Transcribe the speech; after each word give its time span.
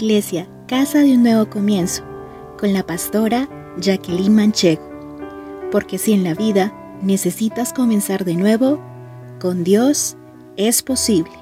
Iglesia, 0.00 0.48
Casa 0.68 1.00
de 1.00 1.14
un 1.14 1.24
Nuevo 1.24 1.50
Comienzo, 1.50 2.04
con 2.56 2.72
la 2.72 2.86
pastora 2.86 3.48
Jacqueline 3.78 4.32
Manchego. 4.32 4.88
Porque 5.72 5.98
si 5.98 6.12
en 6.12 6.22
la 6.22 6.34
vida 6.34 6.72
necesitas 7.02 7.72
comenzar 7.72 8.24
de 8.24 8.34
nuevo, 8.34 8.80
con 9.40 9.64
Dios 9.64 10.16
es 10.56 10.84
posible. 10.84 11.32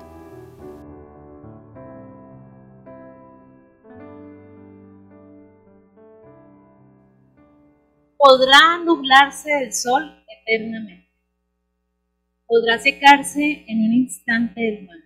Podrá 8.16 8.78
nublarse 8.82 9.50
el 9.64 9.74
sol 9.74 10.24
eternamente. 10.40 11.10
Podrá 12.46 12.78
secarse 12.78 13.66
en 13.68 13.82
un 13.82 13.92
instante 13.92 14.66
el 14.66 14.86
mar 14.86 14.96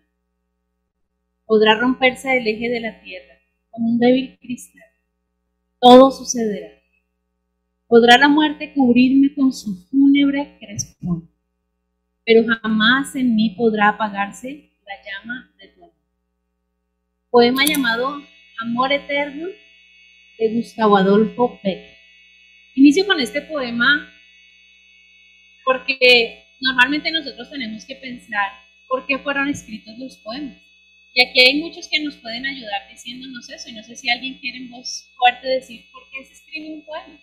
podrá 1.46 1.74
romperse 1.74 2.36
el 2.36 2.46
eje 2.46 2.68
de 2.68 2.78
la 2.78 3.00
tierra 3.00 3.39
como 3.70 3.88
un 3.88 3.98
débil 3.98 4.38
cristal. 4.40 4.82
Todo 5.80 6.10
sucederá. 6.10 6.80
Podrá 7.86 8.18
la 8.18 8.28
muerte 8.28 8.72
cubrirme 8.74 9.34
con 9.34 9.52
su 9.52 9.74
fúnebre 9.88 10.56
crespón, 10.60 11.28
pero 12.24 12.44
jamás 12.46 13.16
en 13.16 13.34
mí 13.34 13.50
podrá 13.56 13.88
apagarse 13.88 14.70
la 14.86 14.94
llama 15.02 15.52
de 15.58 15.68
tu 15.68 15.82
amor. 15.82 15.94
Poema 17.30 17.64
llamado 17.64 18.22
Amor 18.60 18.92
Eterno 18.92 19.48
de 20.38 20.54
Gustavo 20.54 20.96
Adolfo 20.96 21.58
Becker. 21.64 21.96
Inicio 22.74 23.06
con 23.06 23.18
este 23.20 23.42
poema 23.42 24.08
porque 25.64 26.44
normalmente 26.60 27.10
nosotros 27.10 27.50
tenemos 27.50 27.84
que 27.84 27.96
pensar 27.96 28.52
por 28.88 29.06
qué 29.06 29.18
fueron 29.18 29.48
escritos 29.48 29.98
los 29.98 30.16
poemas. 30.18 30.69
Y 31.12 31.22
aquí 31.22 31.40
hay 31.40 31.60
muchos 31.60 31.88
que 31.88 32.00
nos 32.00 32.16
pueden 32.16 32.46
ayudar 32.46 32.88
diciéndonos 32.88 33.48
eso. 33.50 33.68
Y 33.68 33.72
no 33.72 33.82
sé 33.82 33.96
si 33.96 34.08
alguien 34.08 34.38
quiere 34.38 34.58
en 34.58 34.70
voz 34.70 35.08
fuerte 35.16 35.48
decir 35.48 35.86
por 35.92 36.08
qué 36.10 36.24
se 36.24 36.34
escribe 36.34 36.74
un 36.74 36.84
poema. 36.84 37.20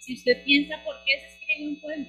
Si 0.00 0.14
usted 0.14 0.44
piensa 0.44 0.82
por 0.84 0.96
qué 1.04 1.20
se 1.20 1.26
escribe 1.34 1.68
un 1.70 1.80
poema. 1.80 2.06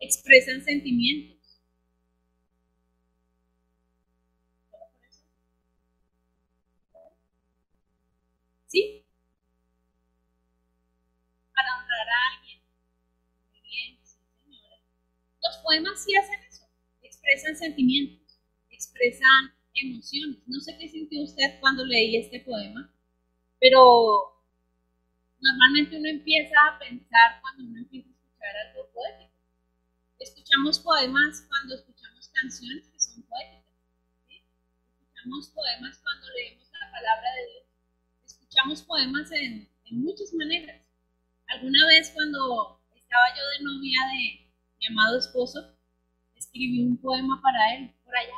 Expresan 0.00 0.62
sentimientos. 0.64 1.36
¿Sí? 8.68 9.04
Para 11.54 11.76
honrar 11.76 12.08
a 12.08 12.36
alguien. 12.36 12.60
Los 15.42 15.56
poemas 15.64 16.04
sí 16.04 16.14
hacen 16.14 16.40
eso. 16.48 16.68
Expresan 17.02 17.56
sentimientos 17.56 18.27
expresan 18.98 19.54
emociones. 19.74 20.38
No 20.46 20.60
sé 20.60 20.76
qué 20.78 20.88
sintió 20.88 21.22
usted 21.22 21.60
cuando 21.60 21.84
leí 21.84 22.16
este 22.16 22.40
poema, 22.40 22.92
pero 23.60 24.42
normalmente 25.40 25.96
uno 25.98 26.08
empieza 26.08 26.54
a 26.66 26.78
pensar 26.78 27.40
cuando 27.40 27.64
uno 27.64 27.78
empieza 27.78 28.08
a 28.08 28.12
escuchar 28.12 28.56
algo 28.66 28.90
poético. 28.92 29.32
Escuchamos 30.18 30.80
poemas 30.80 31.46
cuando 31.48 31.76
escuchamos 31.76 32.28
canciones 32.28 32.88
que 32.88 32.98
son 32.98 33.22
poéticas. 33.22 33.72
Escuchamos 34.90 35.48
poemas 35.50 35.98
cuando 36.02 36.26
leemos 36.30 36.68
la 36.72 36.90
palabra 36.90 37.34
de 37.36 37.52
Dios. 37.52 37.64
Escuchamos 38.24 38.82
poemas 38.82 39.30
en, 39.30 39.68
en 39.84 40.02
muchas 40.02 40.32
maneras. 40.34 40.82
Alguna 41.46 41.86
vez 41.86 42.10
cuando 42.10 42.80
estaba 42.96 43.28
yo 43.36 43.48
de 43.58 43.64
novia 43.64 44.00
de 44.12 44.50
mi 44.80 44.86
amado 44.86 45.18
esposo, 45.18 45.76
escribí 46.34 46.82
un 46.82 46.96
poema 46.98 47.40
para 47.40 47.74
él, 47.76 47.94
por 48.04 48.16
allá 48.16 48.34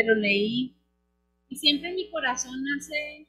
Se 0.00 0.06
lo 0.06 0.14
leí 0.14 0.74
y 1.50 1.56
siempre 1.56 1.90
en 1.90 1.96
mi 1.96 2.10
corazón 2.10 2.64
nace 2.64 3.28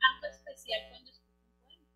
algo 0.00 0.26
especial 0.26 0.80
cuando 0.88 1.10
escucho 1.10 1.44
un 1.44 1.60
poema. 1.60 1.86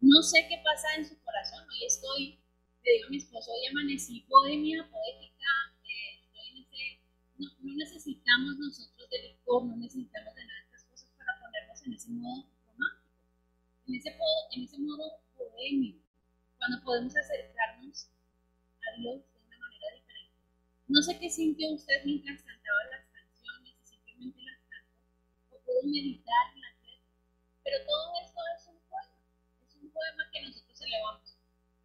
No 0.00 0.22
sé 0.22 0.46
qué 0.48 0.62
pasa 0.62 0.86
en 0.94 1.04
su 1.04 1.18
corazón, 1.24 1.66
hoy 1.68 1.84
estoy, 1.84 2.38
le 2.84 2.92
digo 2.92 3.08
a 3.08 3.10
mi 3.10 3.16
esposo, 3.16 3.50
hoy 3.50 3.66
amanecí 3.66 4.24
bohemia, 4.28 4.88
poética, 4.92 5.50
eh, 5.82 6.22
estoy 6.22 6.50
en 6.50 6.58
ese, 6.58 7.00
no, 7.38 7.48
no, 7.62 7.74
necesitamos 7.74 8.58
nosotros 8.58 9.10
de 9.10 9.22
licor, 9.26 9.64
no 9.64 9.76
necesitamos 9.76 10.32
de 10.36 10.44
nada 10.44 10.60
de 10.60 10.66
estas 10.66 10.84
cosas 10.84 11.10
para 11.18 11.40
ponernos 11.40 11.82
en 11.82 11.94
ese 11.94 12.10
modo 12.10 12.46
romántico, 12.64 13.10
en 13.88 13.94
ese, 13.96 14.16
en 14.52 14.62
ese 14.62 14.78
modo 14.78 15.18
bohemio, 15.36 15.96
cuando 16.58 16.80
podemos 16.84 17.16
acercarnos 17.16 18.06
Dios 18.98 19.20
No 20.88 21.02
sé 21.02 21.18
qué 21.20 21.28
sintió 21.28 21.68
usted 21.74 22.02
mientras 22.06 22.42
cantaba 22.42 22.84
las 22.90 23.04
canciones, 23.12 23.74
y 23.84 23.86
simplemente 23.86 24.40
las 24.40 24.58
cantó, 24.72 25.04
o 25.52 25.60
pudo 25.60 25.82
meditar 25.84 26.54
en 26.54 26.60
las 26.62 26.80
letras, 26.80 27.12
pero 27.62 27.76
todo 27.84 28.12
esto 28.24 28.40
es 28.56 28.66
un 28.72 28.80
poema, 28.88 29.20
es 29.68 29.74
un 29.76 29.90
poema 29.90 30.30
que 30.32 30.40
nosotros 30.40 30.80
elevamos. 30.80 31.36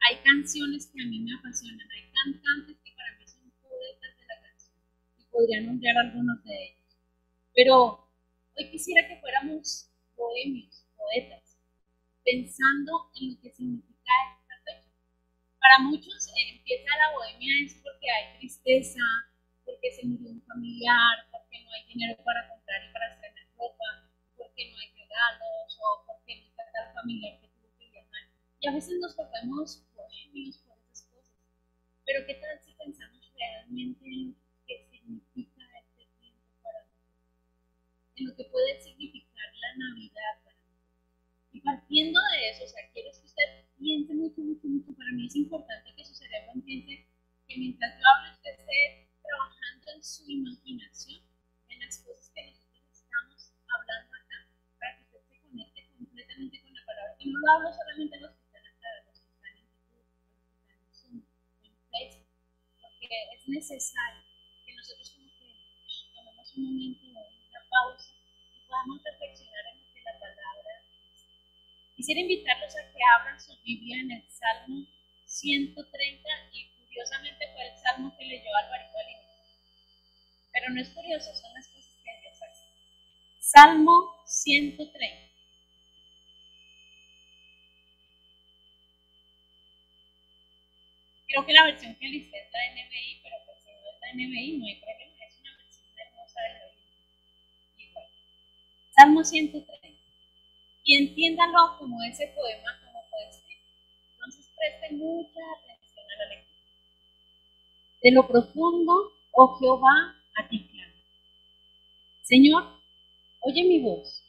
Hay 0.08 0.24
canciones 0.24 0.88
que 0.88 1.04
a 1.04 1.06
mí 1.06 1.20
me 1.20 1.36
apasionan, 1.36 1.86
hay 1.92 2.12
cantantes 2.16 2.78
que 2.80 2.94
para 2.96 3.18
mí 3.20 3.28
son 3.28 3.52
poetas 3.62 4.18
de 4.18 4.26
la 4.26 4.40
canción, 4.40 4.80
y 5.20 5.24
podría 5.26 5.60
nombrar 5.60 5.98
algunos 5.98 6.42
de 6.46 6.64
ellos. 6.64 6.96
Pero 7.54 8.08
hoy 8.56 8.72
quisiera 8.72 9.06
que 9.06 9.20
fuéramos 9.20 9.90
bohemios, 10.16 10.86
poetas, 10.96 11.58
pensando 12.24 13.12
en 13.20 13.36
lo 13.36 13.42
que 13.42 13.52
significa 13.52 13.93
para 15.64 15.80
muchos 15.80 16.28
empieza 16.36 16.92
la 17.00 17.16
bohemia 17.16 17.64
es 17.64 17.80
porque 17.82 18.12
hay 18.12 18.38
tristeza, 18.38 19.00
porque 19.64 19.96
se 19.96 20.06
murió 20.06 20.32
un 20.32 20.42
familiar, 20.44 21.24
porque 21.32 21.64
no 21.64 21.72
hay 21.72 21.88
dinero 21.88 22.22
para 22.22 22.50
comprar 22.50 22.84
y 22.84 22.92
para 22.92 23.08
estrenar 23.08 23.48
ropa, 23.56 24.12
porque 24.36 24.70
no 24.70 24.78
hay 24.78 24.92
regalos 24.92 25.80
o 25.80 26.04
porque 26.06 26.36
no 26.36 26.48
está 26.52 26.64
tal 26.68 26.94
familiar 26.94 27.40
que 27.40 27.48
tuvo 27.48 27.72
que 27.80 27.90
viajar. 27.92 28.28
Y 28.60 28.68
a 28.68 28.74
veces 28.74 29.00
nos 29.00 29.16
volvemos 29.16 29.88
bohemios 29.96 30.58
por 30.68 30.76
esas 30.84 31.08
cosas. 31.08 31.40
Pero 32.04 32.28
¿qué 32.28 32.34
tal 32.44 32.60
si 32.60 32.74
pensamos 32.74 33.32
realmente 33.34 34.04
en 34.04 34.36
lo 34.36 34.44
significa 34.92 35.64
este 35.80 36.12
tiempo 36.20 36.44
para 36.62 36.84
nosotros? 36.84 37.24
En 38.18 38.28
lo 38.28 38.36
que 38.36 38.44
puede 38.52 38.82
significar 38.84 39.48
la 39.64 39.76
Navidad 39.80 40.44
para 40.44 40.60
nosotros. 40.60 41.08
Y 41.54 41.62
partiendo 41.62 42.20
de 42.20 42.50
eso, 42.50 42.66
o 42.66 42.68
sea, 42.68 42.84
quiero 42.92 43.12
que 43.16 43.24
usted 43.24 43.63
piense 43.84 44.16
mucho, 44.16 44.40
mucho, 44.40 44.66
mucho. 44.68 44.96
Para 44.96 45.12
mí 45.12 45.28
es 45.28 45.36
importante 45.36 45.94
que 45.94 46.06
su 46.06 46.16
cerebro 46.16 46.54
piense 46.64 47.06
que 47.46 47.58
mientras 47.60 47.92
yo 48.00 48.04
hablo, 48.08 48.32
usted 48.32 48.56
esté 48.56 49.12
trabajando 49.22 49.92
en 49.92 50.02
su 50.02 50.24
imaginación, 50.32 51.20
en 51.68 51.80
las 51.84 52.00
cosas 52.00 52.32
que 52.34 52.48
nosotros 52.48 52.88
estamos 52.96 53.52
hablando 53.68 54.16
acá, 54.16 54.40
para 54.80 54.96
que 54.96 55.04
usted 55.04 55.20
se 55.28 55.36
conecte 55.44 55.92
completamente 56.00 56.64
con 56.64 56.74
la 56.74 56.86
palabra. 56.88 57.16
Y 57.20 57.28
no 57.28 57.40
lo 57.40 57.52
hablo 57.52 57.70
solamente 57.76 58.20
los 58.24 58.32
que 58.32 58.44
están 58.48 58.64
acá, 58.64 58.88
los 59.04 59.20
que 59.20 59.32
están 59.36 59.52
en 59.52 59.68
YouTube, 59.68 60.08
los 60.32 60.48
que 60.48 60.56
están 60.64 60.80
en 60.80 60.92
Zoom, 60.96 61.20
en 61.68 61.76
Facebook, 61.92 62.32
porque 62.80 63.08
es 63.36 63.44
necesario 63.52 64.24
que 64.64 64.72
nosotros 64.80 65.12
como 65.12 65.28
que 65.36 65.60
tomemos 66.16 66.48
un 66.56 66.64
momento, 66.72 67.04
una 67.04 67.62
pausa, 67.68 68.16
y 68.48 68.64
podamos 68.64 69.04
reflexionar 69.04 69.76
en 69.76 69.84
lo 69.84 69.92
que 69.92 70.00
la 70.08 70.16
palabra 70.16 70.43
Quisiera 72.04 72.20
invitarlos 72.20 72.76
a 72.76 72.92
que 72.92 73.00
abran 73.18 73.40
su 73.40 73.58
Biblia 73.62 73.96
en 74.02 74.12
el 74.12 74.30
Salmo 74.30 74.86
130 75.24 76.30
y 76.52 76.68
curiosamente 76.76 77.48
fue 77.54 77.66
el 77.66 77.78
Salmo 77.78 78.14
que 78.18 78.26
leyó 78.26 78.54
Alvarito 78.58 78.98
al 78.98 79.10
inicio. 79.10 79.56
Pero 80.52 80.70
no 80.72 80.82
es 80.82 80.90
curioso, 80.90 81.34
son 81.34 81.54
las 81.54 81.66
cosas 81.70 81.96
que 82.04 82.12
Dios 82.20 82.38
hace. 82.44 82.66
Salmo 83.40 83.94
130. 84.26 85.32
Creo 91.28 91.46
que 91.46 91.54
la 91.54 91.64
versión 91.64 91.96
que 91.96 92.08
listé 92.10 92.38
es 92.38 92.52
la 92.52 92.84
NBI, 92.84 93.22
pero 93.24 93.36
pues 93.46 93.60
si 93.64 93.72
no 93.72 93.80
es 93.80 94.02
la 94.02 94.12
NBI 94.12 94.58
no 94.58 94.68
hay 94.68 94.76
problema, 94.76 95.26
es 95.26 95.40
una 95.40 95.56
versión 95.56 95.88
hermosa 95.98 96.42
de 96.42 96.50
la 96.50 96.66
Biblia. 96.68 96.92
Igual. 97.78 98.08
Salmo 98.92 99.24
130 99.24 99.83
y 100.84 100.98
entiéndalo 100.98 101.78
como 101.80 102.02
ese 102.04 102.28
poema, 102.28 102.80
como 102.86 103.00
puede 103.10 103.32
ser. 103.32 103.44
Entonces 104.14 104.50
presten 104.56 104.98
mucha 104.98 105.40
atención 105.58 106.06
a 106.12 106.24
la 106.24 106.36
lectura. 106.36 106.60
De 108.02 108.12
lo 108.12 108.28
profundo, 108.28 109.14
oh 109.32 109.58
Jehová, 109.60 110.16
a 110.36 110.48
ti 110.50 110.68
clamo. 110.68 110.94
Señor, 112.24 112.82
oye 113.42 113.64
mi 113.64 113.80
voz. 113.82 114.24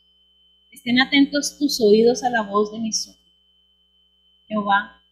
Estén 0.70 1.00
atentos 1.00 1.58
tus 1.58 1.80
oídos 1.80 2.22
a 2.24 2.30
la 2.30 2.42
voz 2.42 2.72
de 2.72 2.78
mi 2.78 2.92
súplica. 2.92 3.24
Jehová, 4.46 5.02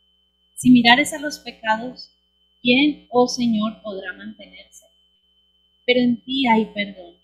si 0.55 0.71
mirares 0.71 1.13
a 1.13 1.19
los 1.19 1.39
pecados, 1.39 2.13
¿quién, 2.61 3.07
oh 3.11 3.27
Señor, 3.27 3.81
podrá 3.83 4.13
mantenerse? 4.13 4.85
Pero 5.87 6.01
en 6.01 6.23
ti 6.23 6.47
hay 6.47 6.67
perdón, 6.67 7.17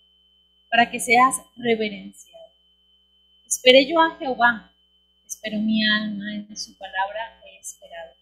para 0.69 0.89
que 0.91 0.99
seas 0.99 1.41
reverencia 1.55 2.38
Esperé 3.49 3.89
yo 3.89 3.99
a 3.99 4.15
Jehová, 4.19 4.71
espero 5.25 5.57
mi 5.57 5.83
alma, 5.83 6.35
en 6.35 6.55
su 6.55 6.77
palabra 6.77 7.41
he 7.43 7.57
esperado. 7.57 8.13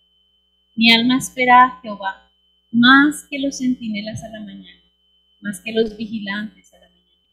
Mi 0.74 0.90
alma 0.90 1.18
espera 1.18 1.66
a 1.66 1.82
Jehová, 1.82 2.32
más 2.72 3.28
que 3.30 3.38
los 3.38 3.58
centinelas 3.58 4.24
a 4.24 4.30
la 4.30 4.40
mañana, 4.40 4.82
más 5.42 5.60
que 5.60 5.74
los 5.74 5.98
vigilantes 5.98 6.74
a 6.74 6.80
la 6.80 6.88
mañana. 6.88 7.28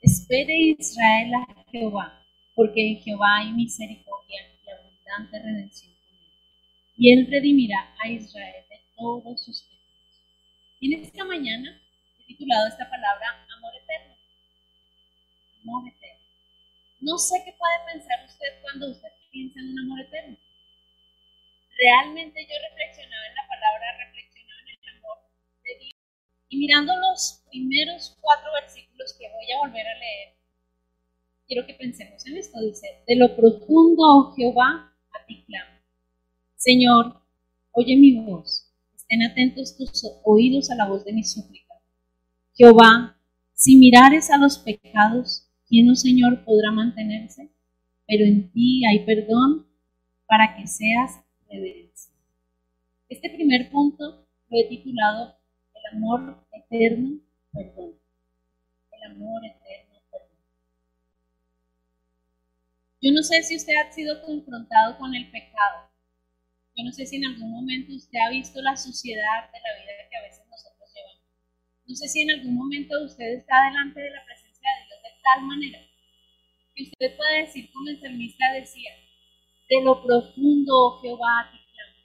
Espere 0.00 0.58
Israel 0.58 1.34
a 1.34 1.64
Jehová, 1.70 2.24
porque 2.54 2.92
en 2.92 3.02
Jehová 3.02 3.40
hay 3.40 3.52
misericordia 3.52 4.40
y 4.64 4.70
abundante 4.70 5.38
redención. 5.38 5.92
Y 6.96 7.12
él 7.12 7.26
redimirá 7.30 7.94
a 8.02 8.08
Israel 8.08 8.64
de 8.70 8.80
todos 8.96 9.44
sus 9.44 9.64
pecados. 9.64 9.82
Y 10.80 10.94
en 10.94 11.04
esta 11.04 11.24
mañana 11.26 11.78
he 12.20 12.24
titulado 12.24 12.68
esta 12.68 12.88
palabra 12.88 13.44
Amor 13.54 13.72
Eterno. 13.76 14.14
Amor 15.60 15.88
Eterno. 15.88 16.01
No 17.02 17.18
sé 17.18 17.42
qué 17.44 17.52
puede 17.58 17.92
pensar 17.92 18.24
usted 18.24 18.62
cuando 18.62 18.88
usted 18.88 19.08
piensa 19.32 19.58
en 19.58 19.70
un 19.70 19.78
amor 19.80 20.00
eterno. 20.06 20.38
Realmente 21.76 22.46
yo 22.46 22.54
reflexionaba 22.70 23.26
en 23.26 23.34
la 23.34 23.48
palabra, 23.48 24.06
reflexionaba 24.06 24.60
en 24.62 24.68
el 24.70 24.98
amor 24.98 25.18
de 25.64 25.78
Dios. 25.80 25.94
Y 26.48 26.58
mirando 26.58 26.94
los 26.94 27.42
primeros 27.50 28.16
cuatro 28.20 28.52
versículos 28.52 29.16
que 29.18 29.28
voy 29.32 29.50
a 29.50 29.58
volver 29.66 29.84
a 29.84 29.98
leer, 29.98 30.36
quiero 31.48 31.66
que 31.66 31.74
pensemos 31.74 32.24
en 32.24 32.36
esto. 32.36 32.60
Dice, 32.60 33.02
de 33.04 33.16
lo 33.16 33.34
profundo, 33.34 34.02
oh 34.06 34.34
Jehová, 34.36 34.94
a 35.10 35.26
ti 35.26 35.44
clamo. 35.44 35.80
Señor, 36.54 37.20
oye 37.72 37.96
mi 37.96 38.24
voz. 38.24 38.72
Estén 38.94 39.24
atentos 39.24 39.76
tus 39.76 40.06
oídos 40.22 40.70
a 40.70 40.76
la 40.76 40.86
voz 40.86 41.04
de 41.04 41.12
mi 41.12 41.24
súplica. 41.24 41.74
Jehová, 42.54 43.18
si 43.54 43.76
mirares 43.76 44.30
a 44.30 44.38
los 44.38 44.58
pecados, 44.58 45.51
¿quién, 45.72 45.88
oh 45.88 45.94
Señor, 45.94 46.44
podrá 46.44 46.70
mantenerse? 46.70 47.50
Pero 48.06 48.26
en 48.26 48.52
ti 48.52 48.84
hay 48.84 49.06
perdón 49.06 49.66
para 50.26 50.54
que 50.54 50.66
seas 50.66 51.24
reverencia. 51.48 52.12
Este 53.08 53.30
primer 53.30 53.70
punto 53.70 54.28
lo 54.50 54.58
he 54.58 54.68
titulado 54.68 55.34
El 55.74 55.96
amor 55.96 56.46
eterno, 56.52 57.20
perdón. 57.52 57.94
El 58.90 59.12
amor 59.12 59.46
eterno, 59.46 59.98
perdón. 60.10 60.36
Yo 63.00 63.12
no 63.12 63.22
sé 63.22 63.42
si 63.42 63.56
usted 63.56 63.72
ha 63.82 63.90
sido 63.92 64.20
confrontado 64.26 64.98
con 64.98 65.14
el 65.14 65.30
pecado. 65.30 65.88
Yo 66.76 66.84
no 66.84 66.92
sé 66.92 67.06
si 67.06 67.16
en 67.16 67.24
algún 67.24 67.50
momento 67.50 67.94
usted 67.94 68.18
ha 68.18 68.28
visto 68.28 68.60
la 68.60 68.76
suciedad 68.76 69.50
de 69.50 69.58
la 69.58 69.80
vida 69.80 69.92
que 70.10 70.16
a 70.18 70.22
veces 70.22 70.44
nosotros 70.50 70.92
llevamos. 70.94 71.24
No 71.86 71.94
sé 71.94 72.08
si 72.08 72.20
en 72.20 72.30
algún 72.32 72.56
momento 72.56 73.02
usted 73.04 73.38
está 73.38 73.54
delante 73.70 74.00
de 74.00 74.10
la 74.10 74.22
presencia 74.26 74.41
tal 75.22 75.42
manera 75.44 75.78
que 76.74 76.84
usted 76.84 77.16
puede 77.16 77.42
decir 77.42 77.70
como 77.72 77.88
el 77.88 78.00
salmista 78.00 78.44
decía, 78.54 78.90
de 79.68 79.84
lo 79.84 80.02
profundo, 80.02 80.72
oh 80.74 81.00
Jehová, 81.00 81.50
te 81.50 81.58
clamo. 81.72 81.96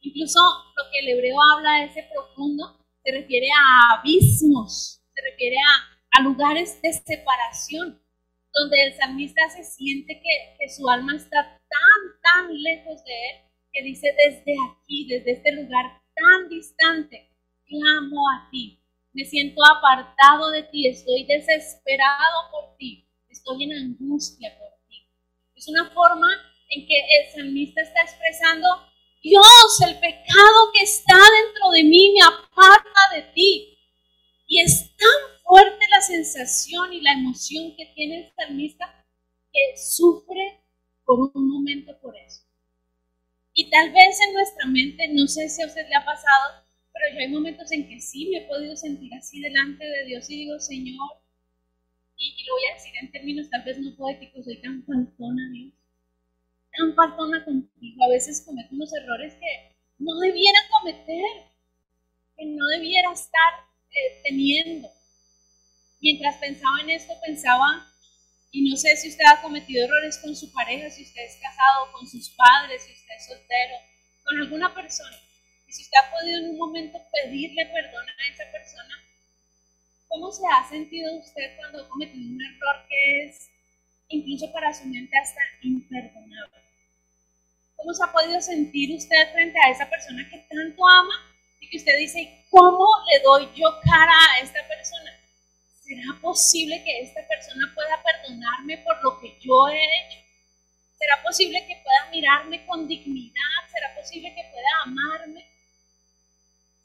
Incluso 0.00 0.40
lo 0.76 0.90
que 0.90 0.98
el 1.00 1.08
hebreo 1.08 1.36
habla 1.40 1.80
de 1.80 1.84
ese 1.86 2.08
profundo 2.12 2.78
se 3.02 3.12
refiere 3.12 3.48
a 3.48 3.98
abismos, 3.98 5.02
se 5.14 5.22
refiere 5.30 5.56
a, 5.56 6.18
a 6.18 6.22
lugares 6.22 6.80
de 6.82 6.92
separación, 6.92 8.00
donde 8.52 8.84
el 8.84 8.94
salmista 8.94 9.48
se 9.50 9.64
siente 9.64 10.20
que, 10.20 10.56
que 10.58 10.68
su 10.68 10.88
alma 10.88 11.14
está 11.14 11.60
tan, 11.68 12.20
tan 12.22 12.62
lejos 12.62 13.04
de 13.04 13.30
él, 13.30 13.36
que 13.72 13.82
dice 13.82 14.14
desde 14.26 14.54
aquí, 14.70 15.06
desde 15.06 15.32
este 15.32 15.52
lugar 15.52 16.00
tan 16.14 16.48
distante, 16.48 17.28
clamo 17.66 18.28
a 18.30 18.48
ti. 18.50 18.80
Me 19.16 19.24
siento 19.24 19.62
apartado 19.64 20.50
de 20.50 20.64
ti, 20.64 20.88
estoy 20.88 21.24
desesperado 21.24 22.50
por 22.50 22.76
ti, 22.76 23.08
estoy 23.30 23.64
en 23.64 23.72
angustia 23.72 24.54
por 24.58 24.68
ti. 24.90 25.08
Es 25.54 25.68
una 25.68 25.88
forma 25.88 26.28
en 26.68 26.86
que 26.86 26.98
el 26.98 27.32
salmista 27.32 27.80
está 27.80 28.02
expresando, 28.02 28.68
Dios, 29.22 29.80
el 29.88 29.98
pecado 30.00 30.70
que 30.74 30.82
está 30.82 31.14
dentro 31.14 31.70
de 31.70 31.84
mí 31.84 32.12
me 32.12 32.26
aparta 32.26 33.00
de 33.14 33.22
ti. 33.32 33.78
Y 34.48 34.60
es 34.60 34.94
tan 34.98 35.40
fuerte 35.44 35.86
la 35.90 36.02
sensación 36.02 36.92
y 36.92 37.00
la 37.00 37.14
emoción 37.14 37.74
que 37.74 37.86
tiene 37.94 38.18
el 38.18 38.32
salmista 38.34 39.02
que 39.50 39.78
sufre 39.78 40.62
por 41.06 41.30
un 41.32 41.48
momento 41.48 41.98
por 42.02 42.14
eso. 42.18 42.42
Y 43.54 43.70
tal 43.70 43.92
vez 43.92 44.20
en 44.20 44.34
nuestra 44.34 44.66
mente, 44.66 45.08
no 45.08 45.26
sé 45.26 45.48
si 45.48 45.62
a 45.62 45.66
usted 45.66 45.88
le 45.88 45.94
ha 45.94 46.04
pasado, 46.04 46.65
pero 46.96 47.14
yo 47.14 47.20
hay 47.20 47.28
momentos 47.28 47.70
en 47.72 47.88
que 47.88 48.00
sí 48.00 48.28
me 48.30 48.38
he 48.38 48.48
podido 48.48 48.74
sentir 48.74 49.12
así 49.14 49.40
delante 49.40 49.84
de 49.84 50.04
Dios 50.06 50.30
y 50.30 50.36
digo, 50.36 50.58
Señor, 50.58 51.10
y, 52.16 52.44
lo 52.46 52.54
voy 52.54 52.62
a 52.70 52.74
decir 52.74 52.92
en 53.00 53.12
términos 53.12 53.50
tal 53.50 53.62
vez 53.64 53.78
no 53.78 53.94
poéticos, 53.96 54.44
soy 54.44 54.60
tan 54.62 54.82
faltona, 54.84 55.50
Dios, 55.52 55.74
tan 56.74 56.94
faltona 56.94 57.44
contigo, 57.44 58.02
a 58.04 58.08
veces 58.08 58.42
cometo 58.46 58.74
unos 58.74 58.92
errores 58.94 59.34
que 59.34 59.76
no 59.98 60.18
debiera 60.20 60.58
cometer, 60.70 61.24
que 62.36 62.46
no 62.46 62.66
debiera 62.68 63.12
estar 63.12 63.52
eh, 63.90 64.20
teniendo. 64.24 64.88
Mientras 66.00 66.36
pensaba 66.38 66.80
en 66.82 66.90
esto, 66.90 67.12
pensaba, 67.24 67.86
y 68.52 68.70
no 68.70 68.76
sé 68.76 68.96
si 68.96 69.08
usted 69.08 69.24
ha 69.26 69.42
cometido 69.42 69.84
errores 69.84 70.18
con 70.18 70.34
su 70.34 70.50
pareja, 70.52 70.88
si 70.88 71.02
usted 71.02 71.24
es 71.24 71.36
casado, 71.36 71.92
con 71.92 72.06
sus 72.06 72.30
padres, 72.30 72.82
si 72.82 72.92
usted 72.92 73.14
es 73.16 73.26
soltero, 73.26 73.74
con 74.24 74.38
alguna 74.38 74.74
persona, 74.74 75.16
y 75.66 75.72
si 75.72 75.82
usted 75.82 75.98
ha 75.98 76.10
podido 76.10 76.38
en 76.38 76.50
un 76.50 76.58
momento 76.58 76.98
pedirle 77.12 77.66
perdón 77.66 78.06
a 78.08 78.28
esa 78.32 78.50
persona, 78.52 78.94
¿cómo 80.08 80.30
se 80.30 80.42
ha 80.46 80.68
sentido 80.68 81.16
usted 81.16 81.56
cuando 81.56 81.82
ha 81.82 81.88
cometido 81.88 82.28
un 82.28 82.40
error 82.40 82.86
que 82.88 83.24
es 83.24 83.50
incluso 84.08 84.52
para 84.52 84.72
su 84.72 84.84
mente 84.86 85.16
hasta 85.18 85.40
imperdonable? 85.62 86.56
¿Cómo 87.76 87.92
se 87.92 88.04
ha 88.04 88.12
podido 88.12 88.40
sentir 88.40 88.94
usted 88.94 89.32
frente 89.32 89.58
a 89.58 89.70
esa 89.70 89.88
persona 89.88 90.28
que 90.30 90.38
tanto 90.48 90.86
ama 90.86 91.14
y 91.60 91.68
que 91.68 91.76
usted 91.78 91.98
dice, 91.98 92.44
¿cómo 92.50 92.86
le 93.10 93.20
doy 93.20 93.48
yo 93.54 93.68
cara 93.82 94.12
a 94.12 94.40
esta 94.40 94.66
persona? 94.68 95.12
¿Será 95.82 96.20
posible 96.20 96.82
que 96.84 97.00
esta 97.00 97.26
persona 97.26 97.72
pueda 97.74 98.02
perdonarme 98.02 98.78
por 98.78 99.02
lo 99.04 99.20
que 99.20 99.38
yo 99.40 99.68
he 99.68 99.84
hecho? 99.84 100.18
¿Será 100.98 101.22
posible 101.22 101.64
que 101.66 101.76
pueda 101.76 102.10
mirarme 102.10 102.64
con 102.66 102.88
dignidad? 102.88 103.70
¿Será 103.70 103.94
posible 103.94 104.34
que 104.34 104.50
pueda 104.50 104.82
amarme? 104.84 105.55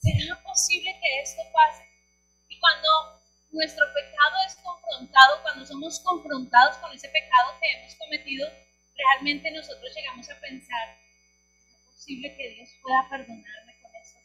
¿Será 0.01 0.41
posible 0.41 0.97
que 0.99 1.21
esto 1.21 1.43
pase? 1.53 1.85
Y 2.49 2.59
cuando 2.59 3.21
nuestro 3.51 3.85
pecado 3.93 4.35
es 4.47 4.55
confrontado, 4.55 5.43
cuando 5.43 5.63
somos 5.63 5.99
confrontados 5.99 6.77
con 6.77 6.91
ese 6.91 7.07
pecado 7.09 7.53
que 7.61 7.71
hemos 7.71 7.93
cometido, 7.95 8.49
realmente 8.95 9.51
nosotros 9.51 9.93
llegamos 9.95 10.27
a 10.27 10.39
pensar, 10.39 10.97
¿es 11.53 11.93
posible 11.93 12.35
que 12.35 12.49
Dios 12.49 12.69
pueda 12.81 13.07
perdonarme 13.11 13.77
con 13.79 13.91
esto? 13.95 14.17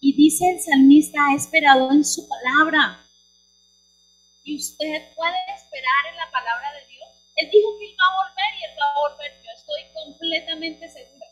Y 0.00 0.14
dice 0.14 0.50
el 0.50 0.60
salmista, 0.60 1.18
ha 1.18 1.34
esperado 1.34 1.90
en 1.90 2.04
su 2.04 2.28
palabra. 2.28 3.04
Y 4.44 4.54
usted 4.54 5.14
puede 5.16 5.38
esperar 5.56 6.06
en 6.10 6.16
la 6.16 6.30
palabra 6.30 6.74
de 6.74 6.86
Dios. 6.86 7.08
Él 7.34 7.50
dijo 7.50 7.76
que 7.76 7.86
él 7.86 7.96
va 7.98 8.06
a 8.06 8.22
volver 8.22 8.54
y 8.54 8.64
él 8.64 8.78
va 8.78 8.86
a 8.86 9.10
volver. 9.10 9.32
Yo 9.42 9.50
estoy 9.50 9.82
completamente 9.92 10.88
segura. 10.88 11.26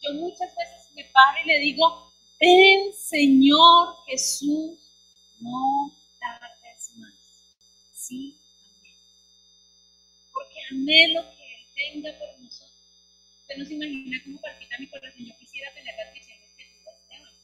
Yo 0.00 0.14
muchas 0.14 0.48
veces 0.56 0.90
me 0.94 1.04
paro 1.12 1.40
y 1.44 1.46
le 1.46 1.58
digo, 1.58 2.07
ven 2.40 2.92
Señor 2.94 3.96
Jesús, 4.06 4.78
no 5.40 5.96
tardes 6.20 6.92
más. 6.96 7.14
Sí, 7.92 8.38
Porque 10.32 10.56
anhelo 10.70 11.24
tenga 11.74 12.18
por 12.18 12.38
nosotros. 12.40 12.74
Usted 13.42 13.56
no 13.56 13.64
se 13.64 13.74
imagina 13.74 14.20
cómo 14.24 14.40
palpita 14.40 14.78
mi 14.78 14.88
corazón. 14.88 15.24
Yo 15.24 15.36
quisiera 15.38 15.72
tener 15.74 15.94
las 15.96 16.12
visiones 16.12 16.48
que 16.56 16.64
tuvo 16.64 16.90
Esteban. 16.90 17.34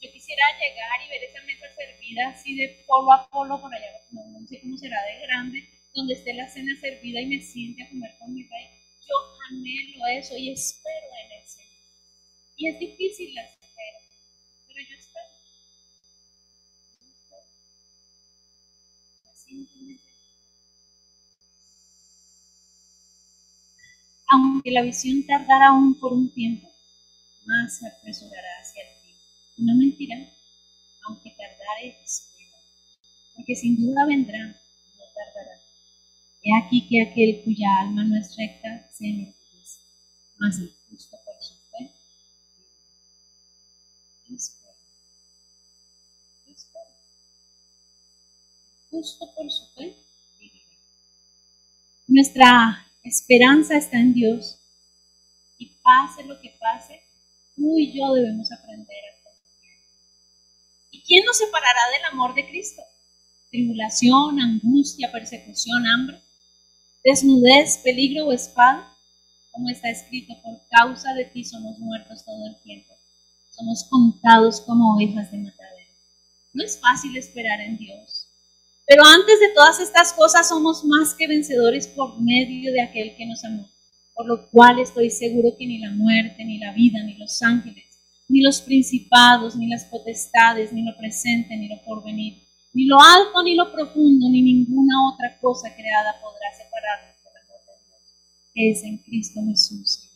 Yo 0.00 0.12
quisiera 0.12 0.44
llegar 0.58 0.98
y 1.04 1.08
ver 1.10 1.24
esa 1.24 1.42
mesa 1.42 1.66
servida 1.74 2.28
así 2.28 2.56
de 2.56 2.84
polo 2.86 3.12
a 3.12 3.28
polo 3.28 3.60
por 3.60 3.74
allá, 3.74 4.00
no, 4.10 4.24
no 4.26 4.46
sé 4.46 4.60
cómo 4.60 4.76
será 4.76 4.96
de 5.04 5.20
grande, 5.26 5.68
donde 5.94 6.14
esté 6.14 6.34
la 6.34 6.48
cena 6.48 6.74
servida 6.80 7.20
y 7.20 7.26
me 7.26 7.40
siente 7.40 7.82
a 7.82 7.88
comer 7.88 8.14
con 8.18 8.34
mi 8.34 8.42
rey. 8.44 8.66
Yo 9.06 9.14
anhelo 9.50 10.06
eso 10.18 10.36
y 10.36 10.50
espero 10.50 11.06
en 11.24 11.32
el 11.40 11.46
Señor. 11.46 11.82
Y 12.56 12.68
es 12.68 12.78
difícil 12.78 13.34
la 13.34 13.44
espera, 13.44 13.63
pero 14.74 14.88
yo 14.88 14.96
espero. 14.96 15.30
Yo 17.00 17.08
espero. 17.08 17.46
Simplemente 19.32 20.14
aunque 24.34 24.70
la 24.72 24.82
visión 24.82 25.24
tardará 25.26 25.68
aún 25.68 25.94
por 26.00 26.12
un 26.12 26.32
tiempo, 26.32 26.68
más 27.46 27.78
se 27.78 27.86
apresurará 27.86 28.48
hacia 28.60 28.82
ti. 29.00 29.14
Y 29.58 29.64
no 29.64 29.74
mentirá, 29.76 30.16
aunque 31.06 31.30
tardare, 31.30 31.96
espera, 32.04 32.58
porque 33.36 33.54
sin 33.54 33.76
duda 33.76 34.06
vendrá, 34.06 34.38
no 34.46 35.04
tardará. 35.14 35.60
He 36.42 36.52
aquí 36.56 36.88
que 36.88 37.02
aquel 37.02 37.42
cuya 37.44 37.68
alma 37.80 38.04
no 38.04 38.16
es 38.18 38.36
recta 38.36 38.90
se 38.90 39.06
enaltece, 39.06 39.80
mas 40.38 40.58
el 40.58 40.74
justo 40.90 41.16
por 41.24 41.42
su 41.42 41.54
fe. 41.70 41.90
Espera. 44.34 44.63
Justo 48.94 49.34
por 49.34 49.50
su 49.50 49.66
fe. 49.74 49.96
Nuestra 52.06 52.86
esperanza 53.02 53.76
está 53.76 53.98
en 53.98 54.14
Dios 54.14 54.60
y 55.58 55.66
pase 55.82 56.22
lo 56.22 56.40
que 56.40 56.56
pase, 56.60 57.02
tú 57.56 57.76
y 57.76 57.92
yo 57.92 58.14
debemos 58.14 58.52
aprender 58.52 58.96
a 58.96 59.24
confiar. 59.24 59.78
quién 61.04 61.24
nos 61.24 61.38
separará 61.38 61.80
del 61.92 62.04
amor 62.04 62.36
de 62.36 62.46
Cristo? 62.46 62.82
Tribulación, 63.50 64.38
angustia, 64.38 65.10
persecución, 65.10 65.84
hambre, 65.88 66.22
desnudez, 67.02 67.78
peligro 67.78 68.28
o 68.28 68.32
espada. 68.32 68.96
Como 69.50 69.70
está 69.70 69.90
escrito, 69.90 70.40
por 70.40 70.60
causa 70.68 71.12
de 71.14 71.24
ti 71.24 71.44
somos 71.44 71.80
muertos 71.80 72.24
todo 72.24 72.46
el 72.46 72.62
tiempo. 72.62 72.94
Somos 73.50 73.88
contados 73.90 74.60
como 74.60 74.94
ovejas 74.94 75.32
de 75.32 75.38
matadero. 75.38 75.90
No 76.52 76.62
es 76.62 76.78
fácil 76.78 77.16
esperar 77.16 77.60
en 77.60 77.76
Dios. 77.76 78.23
Pero 78.86 79.02
antes 79.04 79.40
de 79.40 79.48
todas 79.54 79.80
estas 79.80 80.12
cosas 80.12 80.48
somos 80.48 80.84
más 80.84 81.14
que 81.14 81.26
vencedores 81.26 81.88
por 81.88 82.20
medio 82.20 82.72
de 82.72 82.82
aquel 82.82 83.16
que 83.16 83.26
nos 83.26 83.44
amó. 83.44 83.68
Por 84.14 84.26
lo 84.26 84.48
cual 84.50 84.78
estoy 84.78 85.10
seguro 85.10 85.56
que 85.58 85.66
ni 85.66 85.78
la 85.78 85.90
muerte, 85.90 86.44
ni 86.44 86.58
la 86.58 86.72
vida, 86.72 87.02
ni 87.02 87.14
los 87.14 87.42
ángeles, 87.42 87.84
ni 88.28 88.40
los 88.40 88.60
principados, 88.60 89.56
ni 89.56 89.66
las 89.68 89.84
potestades, 89.86 90.72
ni 90.72 90.82
lo 90.82 90.96
presente, 90.96 91.56
ni 91.56 91.68
lo 91.68 91.82
porvenir, 91.82 92.42
ni 92.72 92.86
lo 92.86 93.00
alto, 93.00 93.42
ni 93.42 93.54
lo 93.54 93.72
profundo, 93.72 94.28
ni 94.28 94.42
ninguna 94.42 95.12
otra 95.12 95.38
cosa 95.40 95.74
creada 95.74 96.20
podrá 96.20 96.52
separarnos 96.56 97.22
del 97.24 97.36
amor 97.42 97.60
de 97.66 97.84
Dios, 97.84 98.14
que 98.52 98.70
es 98.70 98.82
en 98.84 98.98
Cristo 98.98 99.40
Jesús. 99.48 100.10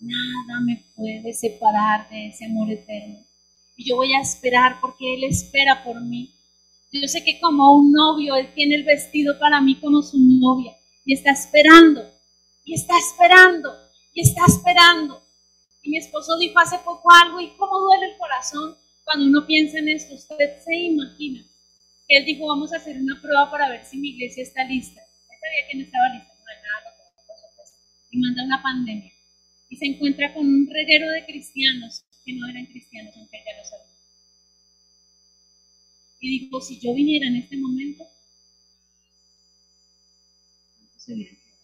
Nada 0.00 0.60
me 0.60 0.84
puede 0.94 1.32
separar 1.32 2.10
de 2.10 2.28
ese 2.28 2.44
amor 2.44 2.70
eterno. 2.70 3.24
Y 3.76 3.88
yo 3.88 3.96
voy 3.96 4.12
a 4.12 4.20
esperar 4.20 4.78
porque 4.80 5.14
Él 5.14 5.24
espera 5.24 5.82
por 5.82 6.00
mí. 6.02 6.34
Yo 6.94 7.08
sé 7.08 7.24
que 7.24 7.40
como 7.40 7.76
un 7.76 7.90
novio, 7.90 8.36
Él 8.36 8.54
tiene 8.54 8.76
el 8.76 8.84
vestido 8.84 9.36
para 9.40 9.60
mí 9.60 9.80
como 9.80 10.00
su 10.00 10.16
novia 10.16 10.76
y 11.04 11.14
está 11.14 11.32
esperando, 11.32 12.08
y 12.64 12.74
está 12.74 12.96
esperando, 12.96 13.74
y 14.12 14.20
está 14.20 14.42
esperando. 14.46 15.20
Y 15.82 15.90
mi 15.90 15.98
esposo 15.98 16.38
dijo 16.38 16.56
hace 16.60 16.78
poco 16.84 17.10
algo 17.10 17.40
y 17.40 17.50
cómo 17.56 17.80
duele 17.80 18.12
el 18.12 18.16
corazón 18.16 18.76
cuando 19.02 19.26
uno 19.26 19.44
piensa 19.44 19.78
en 19.78 19.88
esto. 19.88 20.14
Usted 20.14 20.62
se 20.64 20.74
imagina 20.74 21.44
que 22.06 22.16
Él 22.18 22.24
dijo, 22.26 22.46
vamos 22.46 22.72
a 22.72 22.76
hacer 22.76 22.96
una 22.96 23.20
prueba 23.20 23.50
para 23.50 23.68
ver 23.68 23.84
si 23.84 23.98
mi 23.98 24.10
iglesia 24.10 24.44
está 24.44 24.62
lista. 24.64 25.00
Él 25.00 25.36
sabía 25.40 25.68
que 25.68 25.76
no 25.76 25.82
estaba 25.82 26.14
lista, 26.14 26.32
no 26.32 26.44
nada, 26.44 26.94
y 28.12 28.18
manda 28.18 28.44
una 28.44 28.62
pandemia 28.62 29.10
y 29.68 29.76
se 29.76 29.86
encuentra 29.86 30.32
con 30.32 30.46
un 30.46 30.68
reguero 30.70 31.10
de 31.10 31.26
cristianos 31.26 32.04
que 32.24 32.34
no 32.34 32.48
eran 32.48 32.66
cristianos, 32.66 33.16
aunque 33.16 33.38
ya 33.44 33.58
lo 33.58 33.64
sabía. 33.68 33.93
Y 36.24 36.38
dijo, 36.38 36.58
si 36.62 36.80
yo 36.80 36.94
viniera 36.94 37.26
en 37.26 37.36
este 37.36 37.54
momento, 37.58 38.08
¿cuánto 40.74 40.98
se 40.98 41.12
hubiera 41.12 41.34
quedado? 41.36 41.58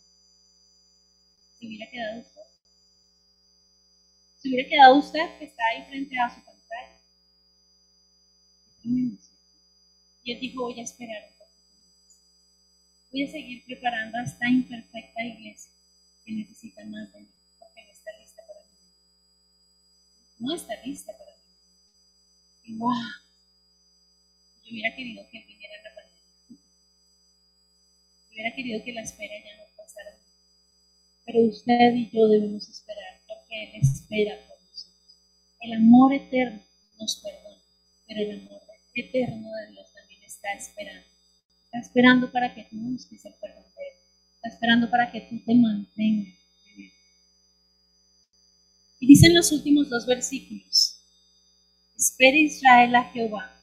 ¿Se 1.59 1.67
hubiera 1.67 1.91
quedado 1.91 2.21
usted? 2.21 2.43
¿Se 4.37 4.49
hubiera 4.49 4.69
quedado 4.69 4.99
usted 4.99 5.39
que 5.39 5.45
está 5.47 5.63
ahí 5.67 5.87
frente 5.89 6.19
a 6.19 6.35
su 6.35 6.45
pantalla? 6.45 7.01
Y 10.23 10.33
él 10.33 10.41
dijo, 10.41 10.63
voy 10.63 10.79
a 10.79 10.83
esperar 10.83 11.31
un 11.31 11.39
poco 11.39 11.53
más. 11.73 12.19
Voy 13.13 13.23
a 13.25 13.31
seguir 13.31 13.65
preparando 13.65 14.19
a 14.19 14.25
esta 14.25 14.47
imperfecta 14.47 15.25
iglesia 15.25 15.73
que 16.27 16.33
necesita 16.33 16.85
más 16.85 17.11
de 17.15 17.21
mí 17.21 17.41
no 20.41 20.55
está 20.55 20.75
lista 20.85 21.13
para 21.17 21.31
mí. 21.37 21.43
Y 22.65 22.77
wow, 22.79 22.95
hubiera 24.71 24.95
querido 24.95 25.27
que 25.31 25.45
viniera 25.45 25.75
la 25.83 25.95
pandemia. 25.95 26.65
Hubiera 28.31 28.55
querido 28.55 28.85
que 28.85 28.93
la 28.93 29.03
espera 29.03 29.35
ya 29.45 29.57
no 29.57 29.65
pasara. 29.77 30.17
Pero 31.25 31.41
usted 31.41 31.95
y 31.95 32.11
yo 32.11 32.29
debemos 32.29 32.69
esperar 32.69 33.21
porque 33.27 33.65
Él 33.65 33.81
espera 33.83 34.37
por 34.47 34.61
nosotros. 34.61 35.19
El 35.61 35.73
amor 35.75 36.15
eterno 36.15 36.63
nos 36.99 37.17
perdona, 37.17 37.63
pero 38.07 38.21
el 38.21 38.41
amor 38.41 38.63
eterno 38.95 39.49
de 39.53 39.73
Dios 39.73 39.93
también 39.93 40.23
está 40.23 40.53
esperando. 40.55 41.07
Está 41.65 41.79
esperando 41.79 42.33
para 42.33 42.55
que 42.55 42.65
tú 42.65 42.77
busques 42.77 43.25
el 43.25 43.35
perdón 43.35 43.65
de 43.77 43.83
Él. 43.83 43.95
Está 44.37 44.49
esperando 44.49 44.91
para 44.91 45.11
que 45.13 45.21
tú 45.23 45.39
te 45.45 45.55
mantengas 45.55 46.41
y 49.01 49.07
dicen 49.07 49.35
los 49.35 49.51
últimos 49.51 49.89
dos 49.89 50.07
versículos, 50.07 51.01
espera 51.97 52.37
Israel 52.37 52.95
a 52.95 53.05
Jehová, 53.05 53.60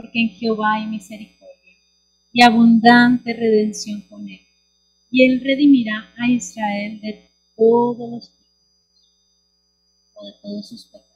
porque 0.00 0.20
en 0.20 0.30
Jehová 0.30 0.76
hay 0.76 0.86
misericordia 0.86 1.76
y 2.32 2.42
abundante 2.42 3.34
redención 3.34 4.00
con 4.02 4.26
él. 4.28 4.40
Y 5.10 5.24
él 5.24 5.42
redimirá 5.44 6.14
a 6.16 6.30
Israel 6.30 7.00
de 7.00 7.30
todos 7.56 8.10
los 8.10 8.28
pecados, 8.30 8.46
o 10.14 10.26
de 10.26 10.32
todos 10.40 10.68
sus 10.68 10.86
pecados. 10.86 11.10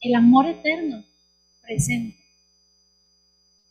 El 0.00 0.14
amor 0.14 0.46
eterno 0.46 1.04
presenta, 1.60 2.16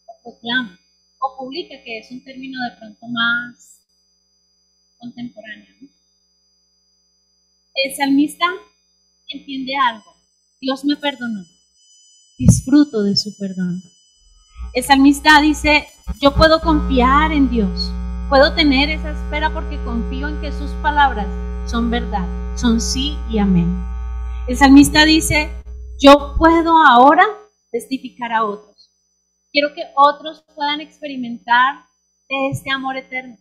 o 0.05 0.21
proclama, 0.21 0.79
o 1.21 1.37
publica, 1.37 1.81
que 1.83 1.99
es 1.99 2.11
un 2.11 2.23
término 2.23 2.59
de 2.69 2.77
pronto 2.77 3.07
más 3.07 3.81
contemporáneo. 4.97 5.67
El 7.73 7.95
salmista 7.95 8.45
entiende 9.29 9.73
algo. 9.89 10.13
Dios 10.59 10.83
me 10.83 10.97
perdonó. 10.97 11.58
Disfruto 12.39 13.03
de 13.03 13.17
su 13.17 13.35
perdón. 13.37 13.83
El 14.73 14.85
salmista 14.85 15.41
dice, 15.41 15.89
yo 16.21 16.33
puedo 16.33 16.61
confiar 16.61 17.33
en 17.33 17.49
Dios. 17.49 17.91
Puedo 18.29 18.55
tener 18.55 18.89
esa 18.89 19.11
espera 19.11 19.53
porque 19.53 19.77
confío 19.83 20.29
en 20.29 20.39
que 20.39 20.53
sus 20.53 20.71
palabras 20.81 21.27
son 21.69 21.91
verdad, 21.91 22.25
son 22.55 22.79
sí 22.79 23.17
y 23.29 23.39
amén. 23.39 23.83
El 24.47 24.55
salmista 24.55 25.03
dice, 25.03 25.51
yo 26.01 26.35
puedo 26.37 26.77
ahora 26.77 27.25
testificar 27.71 28.31
a 28.31 28.45
otros. 28.45 28.89
Quiero 29.51 29.73
que 29.75 29.83
otros 29.97 30.41
puedan 30.55 30.79
experimentar 30.79 31.87
de 32.29 32.51
este 32.51 32.71
amor 32.71 32.95
eterno. 32.95 33.37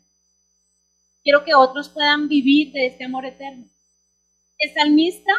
Quiero 1.23 1.45
que 1.45 1.55
otros 1.55 1.89
puedan 1.89 2.27
vivir 2.27 2.73
de 2.73 2.89
este 2.89 3.05
amor 3.05 3.27
eterno. 3.27 3.65
El 4.59 4.75
salmista 4.75 5.33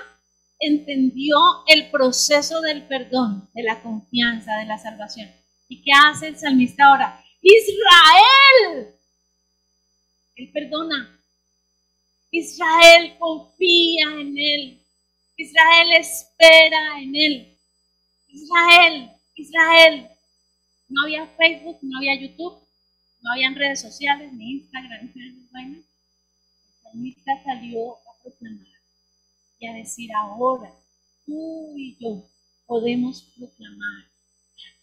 entendió 0.59 1.37
el 1.67 1.89
proceso 1.89 2.61
del 2.61 2.87
perdón, 2.87 3.49
de 3.53 3.63
la 3.63 3.81
confianza, 3.81 4.57
de 4.57 4.65
la 4.65 4.77
salvación. 4.77 5.29
¿Y 5.67 5.81
qué 5.81 5.91
hace 5.93 6.27
el 6.27 6.37
salmista 6.37 6.85
ahora? 6.85 7.23
Israel. 7.41 8.95
Él 10.35 10.51
perdona. 10.51 11.19
Israel 12.31 13.15
confía 13.17 14.07
en 14.19 14.37
él. 14.37 14.85
Israel 15.37 15.93
espera 15.93 17.01
en 17.01 17.15
él. 17.15 17.57
Israel, 18.27 19.11
Israel. 19.35 20.09
No 20.89 21.03
había 21.03 21.27
Facebook, 21.37 21.79
no 21.81 21.97
había 21.97 22.19
YouTube, 22.19 22.67
no 23.21 23.31
había 23.31 23.51
redes 23.51 23.81
sociales, 23.81 24.33
ni 24.33 24.53
Instagram, 24.53 25.11
ni 25.13 25.21
El 25.21 25.85
salmista 26.81 27.43
salió 27.43 27.93
a 27.93 28.23
proclamar 28.23 28.68
y 29.59 29.67
a 29.67 29.73
decir 29.73 30.09
ahora, 30.13 30.73
tú 31.25 31.73
y 31.77 31.97
yo 31.99 32.23
podemos 32.65 33.33
proclamar 33.37 34.05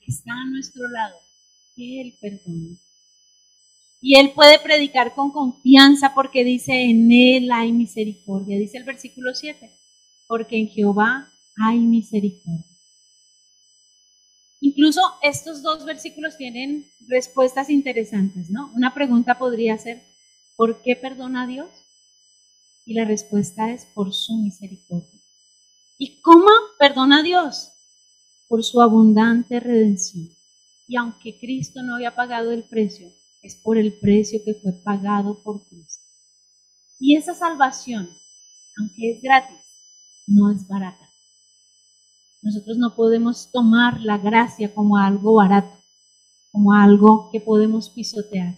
que 0.01 0.13
está 0.13 0.33
a 0.33 0.51
nuestro 0.51 0.87
lado, 0.89 1.17
que 1.75 2.01
Él 2.03 2.19
perdona. 2.21 2.77
Y 4.01 4.17
Él 4.19 4.33
puede 4.35 4.59
predicar 4.59 5.15
con 5.15 5.33
confianza 5.33 6.13
porque 6.15 6.45
dice, 6.45 6.73
en 6.73 7.11
Él 7.11 7.51
hay 7.51 7.73
misericordia. 7.73 8.59
Dice 8.59 8.79
el 8.79 8.85
versículo 8.85 9.35
7, 9.35 9.71
porque 10.29 10.59
en 10.59 10.69
Jehová 10.69 11.33
hay 11.57 11.79
misericordia. 11.79 12.65
Incluso 14.61 15.01
estos 15.23 15.63
dos 15.63 15.85
versículos 15.85 16.37
tienen 16.37 16.91
respuestas 17.09 17.71
interesantes, 17.71 18.51
¿no? 18.51 18.73
Una 18.75 18.95
pregunta 18.95 19.39
podría 19.39 19.79
ser, 19.79 20.03
¿por 20.57 20.83
qué 20.83 20.97
perdona 20.97 21.47
Dios? 21.47 21.86
Y 22.87 22.95
la 22.95 23.05
respuesta 23.05 23.73
es 23.73 23.85
por 23.85 24.15
su 24.15 24.39
misericordia. 24.39 25.21
¿Y 25.99 26.21
cómo 26.23 26.47
perdona 26.79 27.19
a 27.19 27.23
Dios? 27.23 27.73
Por 28.49 28.63
su 28.63 28.81
abundante 28.81 29.61
redención. 29.61 30.29
Y 30.87 30.97
aunque 30.97 31.37
Cristo 31.39 31.83
no 31.83 31.97
había 31.97 32.15
pagado 32.15 32.53
el 32.53 32.63
precio, 32.63 33.13
es 33.43 33.57
por 33.57 33.77
el 33.77 33.99
precio 33.99 34.41
que 34.45 34.55
fue 34.55 34.73
pagado 34.73 35.43
por 35.43 35.67
Cristo. 35.67 36.05
Y 37.01 37.17
esa 37.17 37.35
salvación, 37.35 38.09
aunque 38.79 39.11
es 39.11 39.21
gratis, 39.21 39.67
no 40.29 40.53
es 40.53 40.67
barata. 40.69 41.11
Nosotros 42.43 42.79
no 42.79 42.95
podemos 42.95 43.51
tomar 43.51 44.01
la 44.01 44.19
gracia 44.19 44.73
como 44.73 44.97
algo 44.97 45.35
barato, 45.35 45.77
como 46.53 46.73
algo 46.73 47.31
que 47.33 47.41
podemos 47.41 47.91
pisotear. 47.91 48.55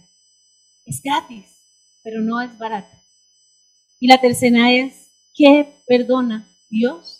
Es 0.85 1.01
gratis, 1.01 1.45
pero 2.03 2.21
no 2.21 2.39
es 2.41 2.55
barata. 2.59 2.98
Y 3.99 4.07
la 4.07 4.19
tercera 4.21 4.71
es, 4.71 5.11
¿qué 5.33 5.73
perdona 5.85 6.47
Dios? 6.69 7.18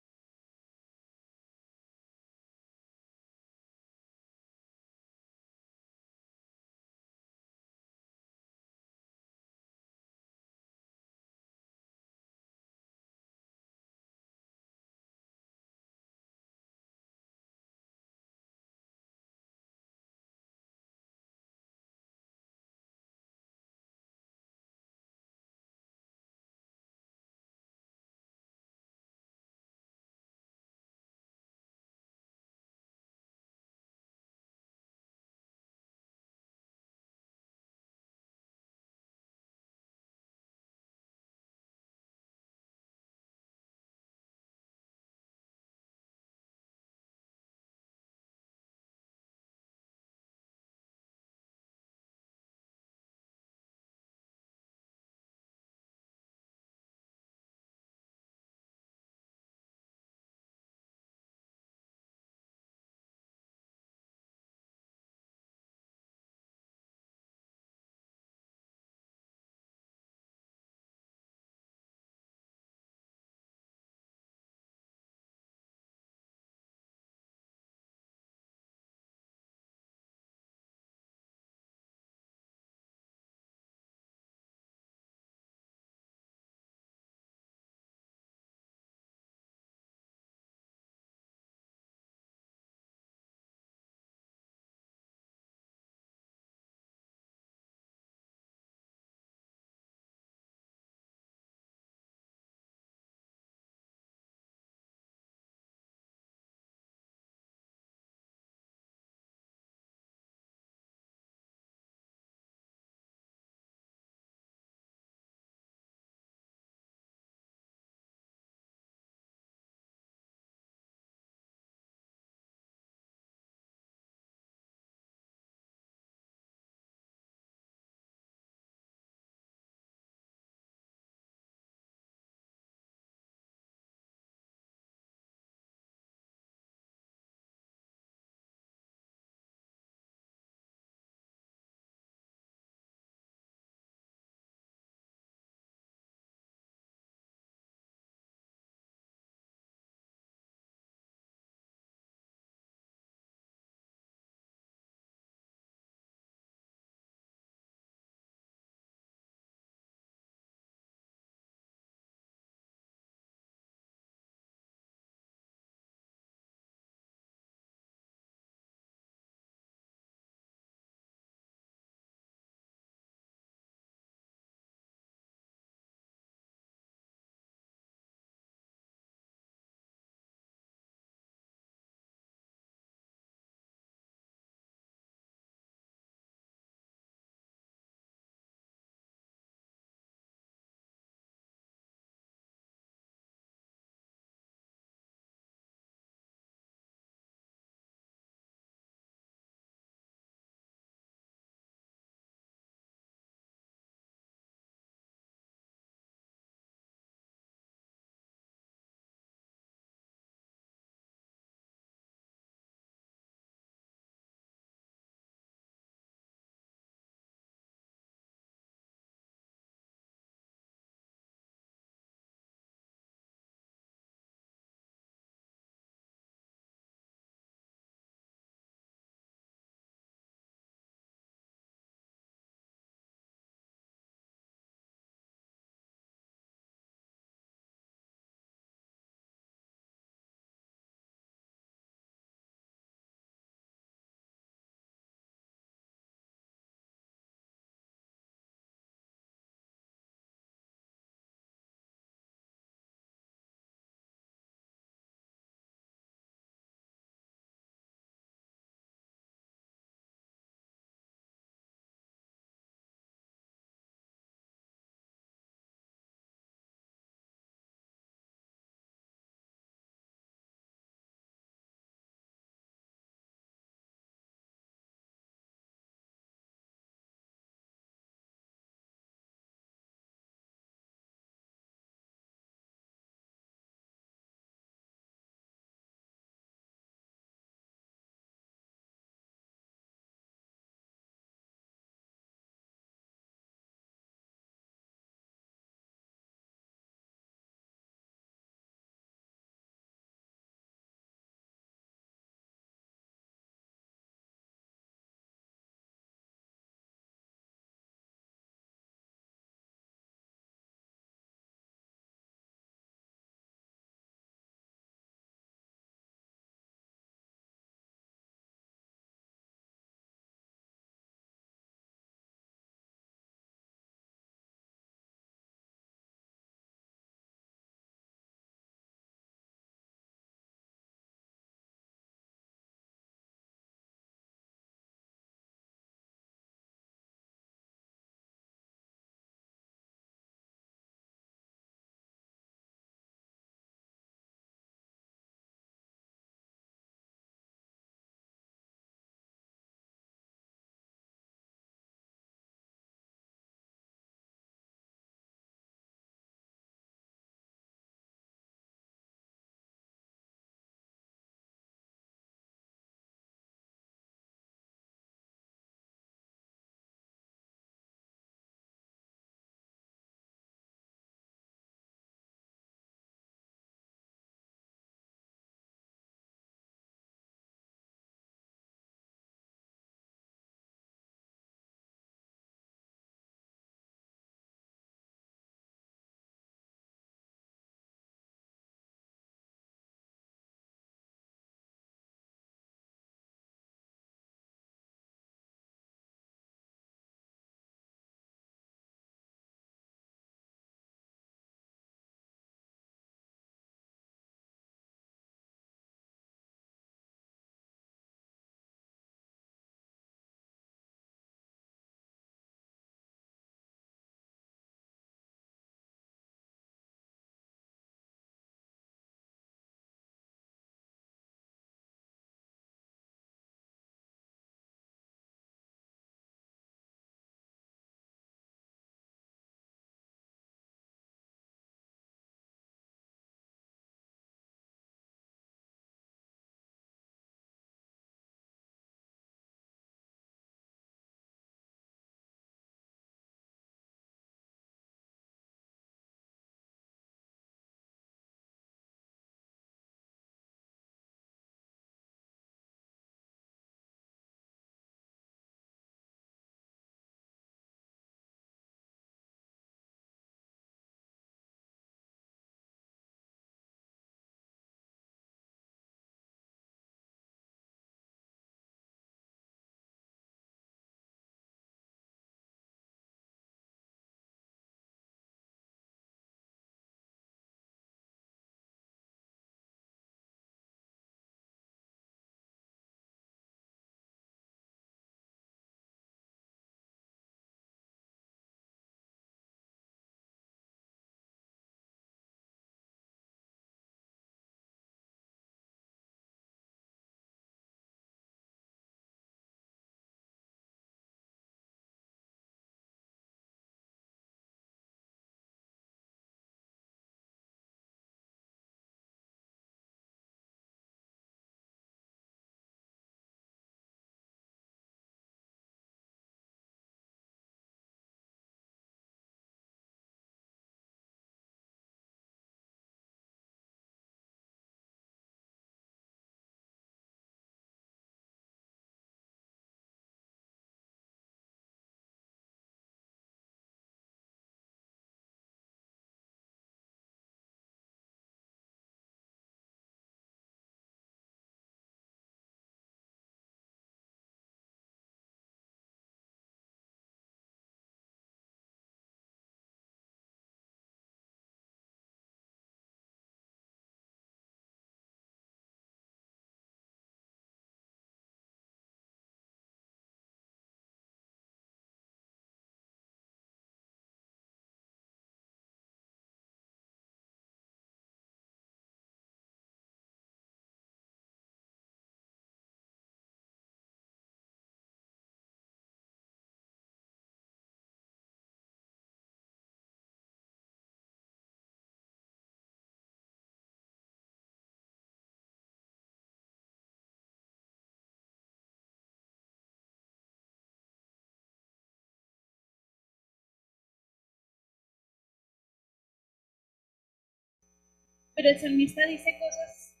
Pero 598.40 598.54
el 598.54 598.58
salmista 598.58 599.06
dice 599.06 599.38
cosas 599.38 600.00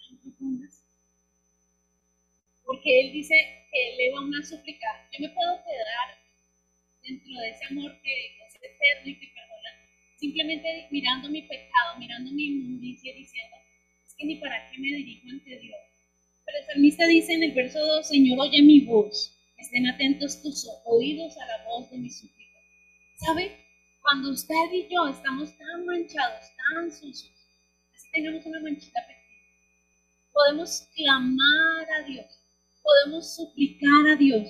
tan 0.00 0.16
profundas. 0.16 0.82
Porque 2.64 3.00
él 3.02 3.12
dice 3.12 3.34
que 3.70 3.92
eleva 3.92 4.22
una 4.22 4.42
súplica. 4.42 4.86
Yo 5.12 5.20
me 5.20 5.28
puedo 5.28 5.62
quedar 5.62 6.16
dentro 7.02 7.38
de 7.38 7.50
ese 7.50 7.66
amor 7.66 8.00
que 8.00 8.38
es 8.46 8.54
eterno 8.54 9.10
y 9.10 9.18
que 9.18 9.26
perdona, 9.26 9.76
simplemente 10.16 10.88
mirando 10.90 11.28
mi 11.28 11.42
pecado, 11.42 11.98
mirando 11.98 12.32
mi 12.32 12.46
inmundicia 12.46 13.12
diciendo, 13.12 13.56
es 14.06 14.14
que 14.14 14.24
ni 14.24 14.36
para 14.36 14.70
qué 14.70 14.78
me 14.78 14.96
dirijo 14.96 15.28
ante 15.28 15.58
Dios. 15.58 15.80
Pero 16.46 16.58
el 16.58 16.64
salmista 16.64 17.06
dice 17.06 17.34
en 17.34 17.42
el 17.42 17.52
verso 17.52 17.78
2, 17.78 18.08
Señor, 18.08 18.40
oye 18.40 18.62
mi 18.62 18.86
voz, 18.86 19.36
estén 19.58 19.86
atentos 19.86 20.40
tus 20.40 20.66
oídos 20.86 21.36
a 21.36 21.44
la 21.44 21.64
voz 21.66 21.90
de 21.90 21.98
mi 21.98 22.08
súplica. 22.08 22.58
¿Sabe? 23.16 23.54
Cuando 24.00 24.30
usted 24.30 24.72
y 24.72 24.88
yo 24.88 25.08
estamos 25.08 25.54
tan 25.58 25.84
manchados, 25.84 26.46
tan 26.72 26.90
sucios, 26.90 27.35
así 28.16 28.22
tenemos 28.22 28.46
una 28.46 28.60
manchita 28.60 29.00
pequeña, 29.06 29.44
podemos 30.32 30.88
clamar 30.94 31.90
a 31.98 32.02
Dios, 32.06 32.26
podemos 32.82 33.36
suplicar 33.36 34.08
a 34.12 34.16
Dios, 34.16 34.48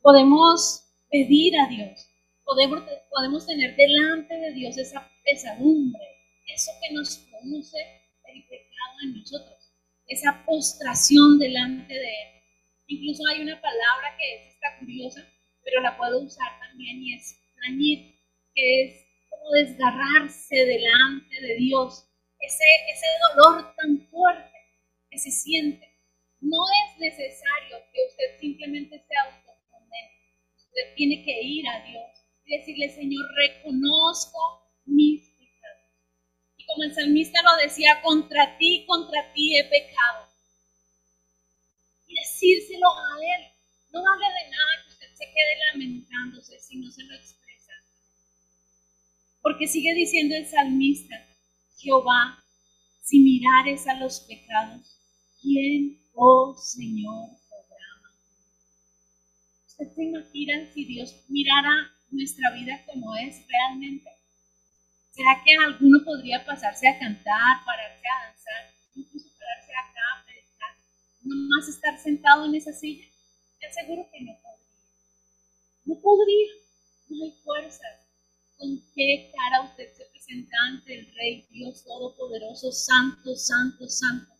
podemos 0.00 0.84
pedir 1.10 1.54
a 1.58 1.68
Dios, 1.68 2.08
podemos, 2.44 2.82
podemos 3.10 3.46
tener 3.46 3.76
delante 3.76 4.34
de 4.34 4.52
Dios 4.52 4.78
esa 4.78 5.10
pesadumbre, 5.24 6.02
eso 6.46 6.70
que 6.80 6.94
nos 6.94 7.18
produce 7.18 7.78
el 8.26 8.44
pecado 8.44 8.96
en 9.04 9.18
nosotros, 9.18 9.72
esa 10.06 10.44
postración 10.44 11.38
delante 11.38 11.94
de 11.94 12.00
Él. 12.00 12.42
Incluso 12.86 13.26
hay 13.26 13.40
una 13.40 13.60
palabra 13.60 14.16
que 14.18 14.34
es 14.34 14.52
curiosa, 14.78 15.26
pero 15.64 15.80
la 15.80 15.96
puedo 15.96 16.20
usar 16.20 16.58
también 16.60 17.02
y 17.02 17.14
es 17.14 17.40
plañir, 17.56 18.14
que 18.54 18.84
es 18.84 19.06
como 19.30 19.50
desgarrarse 19.50 20.56
delante 20.56 21.40
de 21.40 21.56
Dios, 21.56 22.11
ese, 22.42 22.64
ese 22.90 23.06
dolor 23.34 23.74
tan 23.76 24.08
fuerte 24.10 24.58
que 25.10 25.18
se 25.18 25.30
siente. 25.30 25.88
No 26.40 26.58
es 26.84 26.98
necesario 26.98 27.78
que 27.92 28.00
usted 28.08 28.40
simplemente 28.40 28.98
se 28.98 29.14
autocondene. 29.16 30.10
Usted 30.56 30.94
tiene 30.96 31.24
que 31.24 31.40
ir 31.40 31.68
a 31.68 31.84
Dios 31.84 32.10
y 32.44 32.58
decirle, 32.58 32.88
Señor, 32.90 33.24
reconozco 33.36 34.72
mis 34.84 35.30
pecados. 35.38 35.86
Y 36.56 36.66
como 36.66 36.82
el 36.82 36.94
salmista 36.94 37.40
lo 37.42 37.56
decía, 37.62 38.02
contra 38.02 38.58
ti, 38.58 38.84
contra 38.86 39.32
ti 39.32 39.56
he 39.56 39.64
pecado 39.64 40.26
y 42.08 42.14
decírselo 42.14 42.88
a 42.88 43.38
Él. 43.38 43.52
No 43.92 44.02
vale 44.02 44.24
de 44.24 44.50
nada 44.50 44.82
que 44.84 44.92
usted 44.94 45.14
se 45.14 45.24
quede 45.26 45.56
lamentándose 45.72 46.58
si 46.58 46.76
no 46.78 46.90
se 46.90 47.04
lo 47.04 47.14
expresa. 47.14 47.72
Porque 49.42 49.68
sigue 49.68 49.94
diciendo 49.94 50.34
el 50.34 50.46
salmista, 50.46 51.24
Jehová, 51.82 52.38
si 53.00 53.18
mirares 53.18 53.88
a 53.88 53.94
los 53.94 54.20
pecados, 54.20 55.00
¿quién, 55.40 56.00
oh 56.14 56.54
Señor, 56.54 57.30
podrá 57.50 57.86
¿Usted 59.66 59.92
se 59.92 60.04
imagina 60.04 60.72
si 60.72 60.84
Dios 60.84 61.24
mirara 61.28 61.90
nuestra 62.10 62.52
vida 62.52 62.84
como 62.86 63.16
es 63.16 63.44
realmente? 63.48 64.08
¿Será 65.10 65.42
que 65.44 65.56
alguno 65.56 66.04
podría 66.04 66.44
pasarse 66.44 66.86
a 66.88 66.98
cantar, 67.00 67.64
pararse 67.66 68.04
a 68.06 68.26
danzar, 68.26 68.74
incluso 68.94 69.28
pararse 69.36 69.72
acá 69.72 70.38
más 71.24 71.68
estar 71.68 71.98
sentado 71.98 72.46
en 72.46 72.54
esa 72.54 72.72
silla? 72.72 73.06
Te 73.58 73.66
aseguro 73.66 74.08
que 74.12 74.20
no 74.20 74.38
podría. 74.40 74.70
No 75.84 76.00
podría. 76.00 76.52
No 77.08 77.24
hay 77.24 77.32
fuerza. 77.42 77.84
¿Con 78.56 78.80
qué 78.94 79.32
cara 79.34 79.62
usted 79.64 79.92
se 79.96 80.11
el 80.86 81.14
Rey 81.14 81.46
Dios 81.50 81.84
Todopoderoso, 81.84 82.72
Santo, 82.72 83.36
Santo, 83.36 83.88
Santo, 83.88 84.32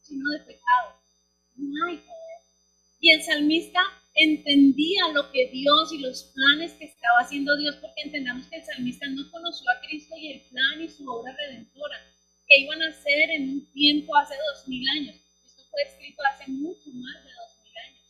sino 0.00 0.28
de 0.30 0.38
pecado? 0.40 1.00
No 1.56 1.86
hay 1.86 1.96
poder. 1.98 2.40
Y 3.00 3.10
el 3.10 3.22
salmista 3.22 3.80
entendía 4.14 5.08
lo 5.12 5.30
que 5.30 5.48
Dios 5.50 5.92
y 5.92 5.98
los 5.98 6.24
planes 6.34 6.72
que 6.72 6.86
estaba 6.86 7.20
haciendo 7.20 7.56
Dios, 7.56 7.76
porque 7.76 8.02
entendamos 8.02 8.46
que 8.48 8.56
el 8.56 8.64
salmista 8.64 9.06
no 9.08 9.30
conoció 9.30 9.70
a 9.70 9.80
Cristo 9.86 10.14
y 10.16 10.32
el 10.32 10.40
plan 10.48 10.82
y 10.82 10.88
su 10.88 11.08
obra 11.08 11.36
redentora 11.36 11.96
que 12.48 12.60
iban 12.60 12.82
a 12.82 12.88
hacer 12.88 13.30
en 13.30 13.50
un 13.50 13.72
tiempo 13.72 14.16
hace 14.16 14.34
dos 14.34 14.68
mil 14.68 14.86
años 14.88 15.16
fue 15.76 15.82
escrito 15.82 16.22
hace 16.32 16.50
mucho 16.50 16.90
más 16.94 17.22
de 17.22 17.30
dos 17.30 17.62
mil 17.62 17.72
años. 17.76 18.02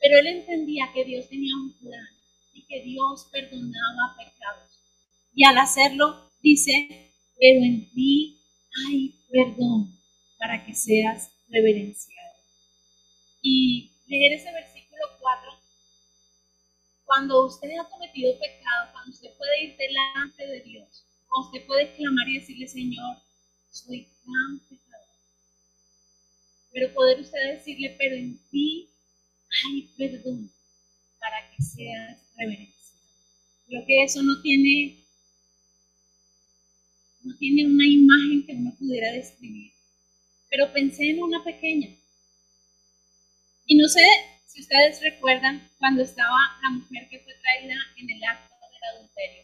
Pero 0.00 0.18
él 0.18 0.26
entendía 0.26 0.90
que 0.92 1.04
Dios 1.04 1.28
tenía 1.28 1.54
un 1.54 1.72
plan 1.78 2.08
y 2.52 2.66
que 2.66 2.82
Dios 2.82 3.28
perdonaba 3.30 4.16
pecados. 4.16 4.80
Y 5.32 5.44
al 5.44 5.58
hacerlo, 5.58 6.32
dice, 6.50 7.12
pero 7.38 7.64
en 7.64 7.90
ti 7.92 8.40
hay 8.86 9.14
perdón 9.30 9.98
para 10.38 10.64
que 10.64 10.74
seas 10.74 11.32
reverenciado. 11.48 12.36
Y 13.42 13.92
leer 14.06 14.32
ese 14.32 14.52
versículo 14.52 15.02
4, 15.20 15.50
cuando 17.04 17.46
usted 17.46 17.70
ha 17.78 17.88
cometido 17.88 18.38
pecado, 18.38 18.92
cuando 18.92 19.10
usted 19.10 19.36
puede 19.36 19.64
ir 19.64 19.76
delante 19.76 20.46
de 20.46 20.60
Dios, 20.62 21.06
cuando 21.28 21.48
usted 21.48 21.66
puede 21.66 21.94
clamar 21.94 22.28
y 22.28 22.40
decirle, 22.40 22.66
Señor, 22.68 23.16
soy 23.70 24.08
tan 24.24 24.60
pecador 24.68 24.86
pero 26.76 26.92
poder 26.92 27.20
usted 27.20 27.54
decirle, 27.54 27.96
pero 27.98 28.16
en 28.16 28.38
ti 28.50 28.90
hay 29.64 29.88
perdón 29.96 30.52
para 31.18 31.50
que 31.50 31.62
seas 31.62 32.18
reverenciado. 32.36 33.00
Creo 33.66 33.86
que 33.86 34.04
eso 34.04 34.22
no 34.22 34.42
tiene, 34.42 35.05
no 37.26 37.36
tiene 37.38 37.66
una 37.66 37.84
imagen 37.84 38.46
que 38.46 38.52
uno 38.52 38.72
pudiera 38.78 39.10
describir. 39.10 39.72
Pero 40.48 40.72
pensé 40.72 41.10
en 41.10 41.22
una 41.22 41.42
pequeña. 41.42 41.88
Y 43.66 43.76
no 43.76 43.88
sé 43.88 44.06
si 44.46 44.60
ustedes 44.60 45.02
recuerdan 45.02 45.68
cuando 45.78 46.02
estaba 46.02 46.38
la 46.62 46.70
mujer 46.70 47.08
que 47.10 47.18
fue 47.18 47.34
traída 47.42 47.74
en 47.96 48.10
el 48.10 48.22
acto 48.22 48.54
del 48.70 48.96
adulterio. 48.96 49.42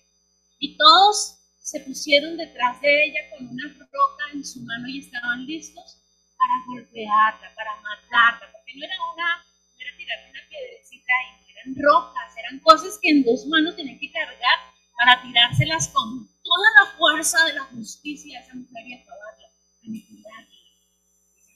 Y 0.61 0.77
todos 0.77 1.39
se 1.59 1.81
pusieron 1.81 2.37
detrás 2.37 2.81
de 2.81 3.05
ella 3.05 3.21
con 3.31 3.49
una 3.49 3.67
roca 3.77 4.25
en 4.33 4.45
su 4.45 4.61
mano 4.61 4.87
y 4.89 5.01
estaban 5.01 5.45
listos 5.45 5.99
para 6.39 6.65
golpearla, 6.67 7.53
para 7.55 7.81
matarla, 7.83 8.53
porque 8.53 8.75
no 8.77 8.85
era 8.85 8.95
una, 9.13 9.37
no 9.39 9.81
era 9.81 9.97
tirarle 9.97 10.31
una 10.31 10.49
piedrecita 10.49 11.13
y 11.27 11.43
no 11.43 11.49
eran 11.51 11.75
rocas, 11.83 12.37
eran 12.39 12.61
cosas 12.61 12.99
que 13.03 13.11
en 13.11 13.25
dos 13.25 13.45
manos 13.47 13.75
tenían 13.75 13.99
que 13.99 14.13
cargar 14.13 14.59
para 14.97 15.23
tirárselas 15.23 15.89
con 15.89 16.32
toda 16.43 16.69
la 16.85 16.99
fuerza 16.99 17.45
de 17.45 17.55
la 17.55 17.65
justicia 17.65 18.41
esa 18.41 18.55
mujer 18.55 18.87
y 18.87 18.95
acabarla, 18.95 19.49
aniquilarla. 19.85 20.49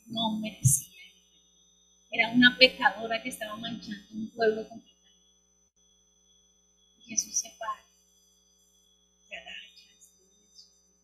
No 0.06 0.38
merecía 0.38 0.94
Era 2.10 2.30
una 2.30 2.56
pecadora 2.58 3.22
que 3.22 3.28
estaba 3.28 3.56
manchando 3.56 4.06
un 4.12 4.30
pueblo 4.30 4.68
completamente. 4.68 4.96
Y 6.98 7.02
Jesús 7.02 7.36
se 7.36 7.50
para, 7.58 7.82
se 9.28 9.36
agacha, 9.36 9.88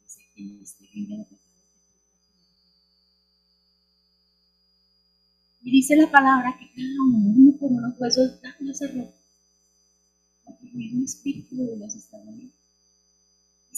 se 0.05 0.21
dice, 0.35 0.35
en 0.37 0.63
este 0.63 0.87
Y 5.65 5.71
dice 5.71 5.97
la 5.97 6.11
palabra 6.11 6.57
que 6.59 6.73
cada 6.75 7.03
uno, 7.09 7.29
uno 7.37 7.57
por 7.57 7.71
uno, 7.71 7.95
fue 7.97 8.11
soltando 8.11 8.73
ese 8.73 8.89
ropa. 8.89 9.17
Porque 10.45 10.67
el 10.67 10.75
mismo 10.75 11.05
Espíritu 11.05 11.57
de 11.57 11.77
Dios 11.77 11.95
estaba 11.95 12.25
ahí. 12.25 12.53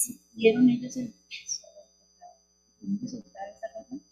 Sintieron 0.04 0.68
ellos 0.68 0.96
el 0.96 1.14
peso 1.28 1.66
del 1.74 1.88
pecado. 1.98 3.00
Que 3.00 3.08
soltar 3.08 3.48
esa 3.48 3.66
ropa. 3.74 4.04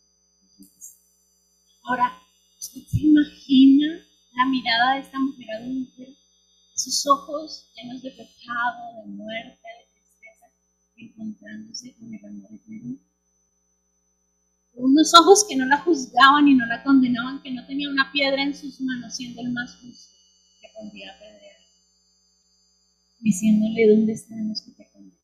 Ahora, 1.85 2.19
¿usted 2.59 2.81
se 2.91 3.01
imagina 3.01 4.07
la 4.37 4.47
mirada 4.47 4.95
de 4.95 5.01
esta 5.01 5.19
mujer 5.19 5.51
adulta? 5.51 6.03
Sus 6.75 7.07
ojos 7.07 7.71
llenos 7.77 8.03
de 8.03 8.11
pecado, 8.11 9.03
de 9.03 9.07
muerte, 9.13 9.69
de 9.69 9.85
tristeza, 9.93 10.47
encontrándose 10.97 11.95
con 11.97 12.15
el 12.15 12.25
amor 12.25 12.55
eterno 12.55 12.99
unos 14.75 15.13
ojos 15.15 15.45
que 15.47 15.57
no 15.57 15.67
la 15.67 15.79
juzgaban 15.79 16.49
y 16.49 16.55
no 16.55 16.65
la 16.67 16.83
condenaban, 16.83 17.43
que 17.43 17.51
no 17.51 17.67
tenía 17.67 17.91
una 17.91 18.11
piedra 18.11 18.43
en 18.43 18.55
sus 18.55 18.81
manos, 18.81 19.15
siendo 19.15 19.43
el 19.43 19.53
más 19.53 19.77
justo, 19.77 20.15
que 20.61 20.69
podría 20.75 21.15
apedrear, 21.15 21.57
diciéndole 23.21 23.89
dónde 23.89 24.13
están 24.13 24.49
los 24.49 24.63
que 24.63 24.73
te 24.73 24.91
condenan. 24.91 25.22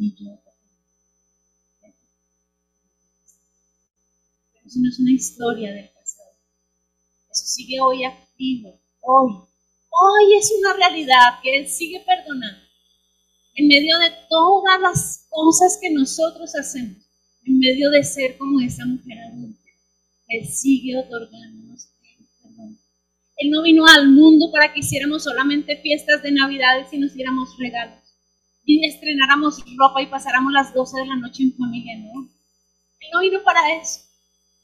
Y 0.00 0.14
yo 0.14 0.40
Pero 4.52 4.64
eso 4.64 4.78
no 4.78 4.88
es 4.88 4.98
una 5.00 5.10
historia 5.10 5.72
del 5.72 5.90
pasado. 5.90 6.30
Eso 7.32 7.44
sigue 7.44 7.80
hoy 7.80 8.04
activo, 8.04 8.80
hoy. 9.00 9.32
Hoy 9.90 10.38
es 10.38 10.52
una 10.56 10.74
realidad 10.74 11.40
que 11.42 11.58
Él 11.58 11.68
sigue 11.68 12.00
perdonando. 12.06 12.64
En 13.56 13.66
medio 13.66 13.98
de 13.98 14.12
todas 14.28 14.80
las 14.80 15.26
cosas 15.30 15.78
que 15.80 15.90
nosotros 15.90 16.54
hacemos 16.54 17.04
en 17.44 17.58
medio 17.58 17.90
de 17.90 18.04
ser 18.04 18.36
como 18.38 18.60
esa 18.60 18.86
mujer 18.86 19.18
adulta, 19.18 19.70
Él 20.28 20.46
sigue 20.46 20.96
otorgándonos 20.96 21.88
el 22.02 22.26
perdón. 22.40 22.78
Él 23.36 23.50
no 23.50 23.62
vino 23.62 23.84
al 23.86 24.10
mundo 24.10 24.52
para 24.52 24.72
que 24.72 24.80
hiciéramos 24.80 25.24
solamente 25.24 25.76
fiestas 25.78 26.22
de 26.22 26.30
Navidades 26.30 26.92
y 26.92 26.98
nos 26.98 27.14
diéramos 27.14 27.56
regalos 27.58 28.07
y 28.68 28.84
estrenáramos 28.86 29.64
ropa 29.78 30.02
y 30.02 30.06
pasáramos 30.08 30.52
las 30.52 30.74
12 30.74 31.00
de 31.00 31.06
la 31.06 31.16
noche 31.16 31.42
en 31.42 31.56
familia, 31.56 31.96
no. 31.96 32.28
Él 33.00 33.08
no 33.14 33.20
vino 33.20 33.42
para 33.42 33.60
eso. 33.80 34.00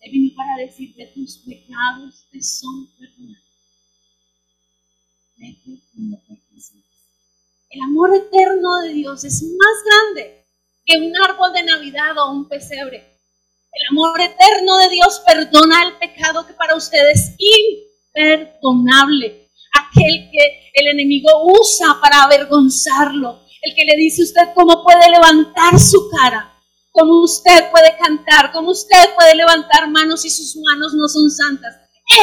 Él 0.00 0.12
vino 0.12 0.34
para 0.36 0.59
decirte 0.59 1.11
tus 1.14 1.38
pecados 1.38 2.28
te 2.30 2.42
son 2.42 2.86
perdonados. 2.98 3.42
El 7.70 7.80
amor 7.82 8.14
eterno 8.14 8.82
de 8.82 8.92
Dios 8.92 9.24
es 9.24 9.42
más 9.42 9.84
grande 9.86 10.44
que 10.84 10.98
un 10.98 11.16
árbol 11.16 11.55
de 11.55 11.62
Navidad 11.62 12.18
o 12.18 12.32
un 12.32 12.46
pesebre. 12.46 13.20
El 13.72 13.86
amor 13.90 14.20
eterno 14.20 14.76
de 14.76 14.90
Dios 14.90 15.22
perdona 15.26 15.82
el 15.82 15.96
pecado 15.96 16.46
que 16.46 16.52
para 16.52 16.76
usted 16.76 17.11
es 17.11 17.34
imperdonable. 18.14 19.48
Aquel 19.72 20.30
que 20.30 20.70
el 20.74 20.88
enemigo 20.88 21.30
usa 21.59 21.98
para 22.02 22.22
avergonzarlo. 22.24 23.43
El 23.64 23.74
que 23.74 23.84
le 23.84 23.96
dice 23.96 24.22
a 24.22 24.24
usted 24.24 24.54
cómo 24.54 24.82
puede 24.82 25.10
levantar 25.10 25.78
su 25.78 26.08
cara, 26.10 26.54
cómo 26.92 27.22
usted 27.22 27.70
puede 27.70 27.96
cantar, 27.96 28.52
cómo 28.52 28.70
usted 28.70 29.14
puede 29.14 29.34
levantar 29.34 29.90
manos 29.90 30.22
si 30.22 30.30
sus 30.30 30.56
manos 30.56 30.94
no 30.94 31.08
son 31.08 31.30
santas. 31.30 31.74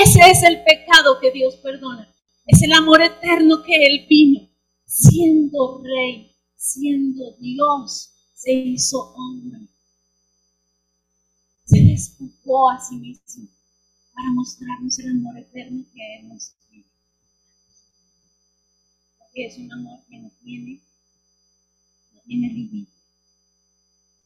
Ese 0.04 0.20
es 0.30 0.44
el 0.44 0.64
pecado 0.64 1.20
que 1.20 1.32
Dios 1.32 1.56
perdona. 1.58 2.08
Es 2.46 2.62
el 2.64 2.74
amor 2.74 3.02
eterno 3.02 3.64
que 3.64 3.86
Él 3.86 4.06
vino, 4.10 4.50
siendo 4.86 5.82
rey, 5.84 6.36
siendo 6.56 7.36
Dios, 7.40 8.12
se 8.34 8.52
hizo 8.52 9.14
hombre 9.16 9.72
se 11.72 11.80
despojó 11.84 12.70
a 12.70 12.82
sí 12.82 12.98
mismo 12.98 13.48
para 14.14 14.30
mostrarnos 14.34 15.00
el 15.00 15.12
amor 15.12 15.38
eterno 15.38 15.86
que 15.94 16.18
Él 16.20 16.28
nos 16.28 16.54
tiene. 16.68 16.86
Porque 19.18 19.46
es 19.46 19.58
un 19.58 19.72
amor 19.72 20.00
que 20.10 20.20
no 20.20 20.30
tiene, 20.44 20.82
tiene 22.32 22.48
límite. 22.48 22.92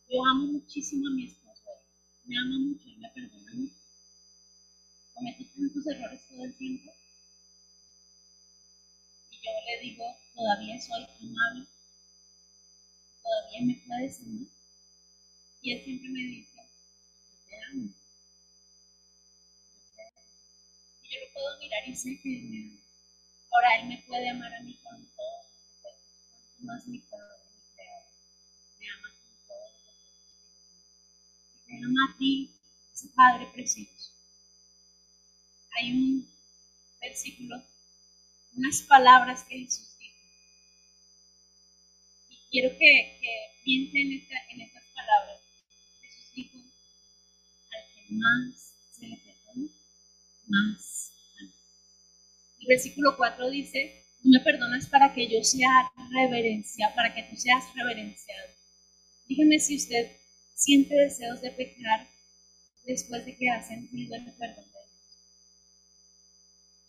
Yo 0.07 0.23
amo 0.23 0.45
muchísimo 0.45 1.07
a 1.07 1.11
mi 1.15 1.25
esposo, 1.25 1.63
me 2.25 2.37
ama 2.37 2.59
mucho 2.59 2.87
y 2.87 2.97
me 2.97 3.09
perdona 3.09 3.51
mucho. 3.55 3.81
Cometo 5.15 5.43
tantos 5.57 5.87
errores 5.87 6.21
todo 6.29 6.45
el 6.45 6.55
tiempo. 6.55 6.93
Y 9.31 9.35
yo 9.37 9.51
le 9.65 9.89
digo, 9.89 10.05
todavía 10.35 10.79
soy 10.79 11.03
amable, 11.19 11.65
todavía 13.23 13.61
me 13.65 13.81
puedes 13.87 14.19
amar. 14.19 14.47
Y 15.63 15.71
él 15.71 15.83
siempre 15.83 16.09
me 16.09 16.19
dice, 16.19 16.59
y 21.01 21.09
yo 21.09 21.19
lo 21.25 21.33
puedo 21.33 21.59
mirar 21.59 21.89
y 21.89 21.95
sé 21.95 22.19
que 22.21 22.77
ahora 23.51 23.81
Él 23.81 23.87
me 23.87 24.03
puede 24.05 24.29
amar 24.29 24.53
a 24.53 24.61
mí 24.61 24.77
con 24.83 25.03
todo 25.07 25.41
más 26.59 26.85
mi 26.85 26.99
Padre 26.99 27.44
te 31.65 31.77
ama 31.77 31.99
a 32.09 32.17
ti, 32.17 32.51
ese 32.93 33.09
Padre 33.09 33.47
precioso. 33.53 34.11
Hay 35.77 35.91
un 35.91 36.29
versículo, 37.01 37.61
unas 38.53 38.81
palabras 38.83 39.43
que 39.43 39.59
Jesús 39.59 39.97
dijo. 39.99 40.15
Y 42.29 42.37
quiero 42.51 42.69
que, 42.77 43.19
que 43.21 43.61
piensen 43.63 44.11
en, 44.11 44.19
esta, 44.19 44.35
en 44.51 44.61
estas 44.61 44.83
palabras. 44.95 45.41
Jesús 46.01 46.33
dijo, 46.33 46.57
más 48.09 48.75
se 48.91 49.07
le 49.07 49.17
perdona, 49.17 49.71
más 50.47 51.11
El 52.59 52.67
versículo 52.67 53.17
4 53.17 53.49
dice, 53.49 54.05
tú 54.21 54.29
me 54.29 54.39
perdonas 54.39 54.87
para 54.87 55.13
que 55.13 55.27
yo 55.27 55.43
sea 55.43 55.91
reverencia, 56.11 56.93
para 56.95 57.13
que 57.13 57.23
tú 57.23 57.35
seas 57.35 57.65
reverenciado. 57.75 58.53
Dígame 59.27 59.59
si 59.59 59.75
usted 59.75 60.24
siente 60.65 60.95
deseos 60.95 61.41
de 61.41 61.51
pecar 61.51 62.07
después 62.85 63.23
de 63.25 63.37
que 63.37 63.49
ha 63.49 63.61
sentido 63.61 64.15
el 64.15 64.25
perdón 64.33 64.65
de 64.65 64.71
Dios. 64.71 65.17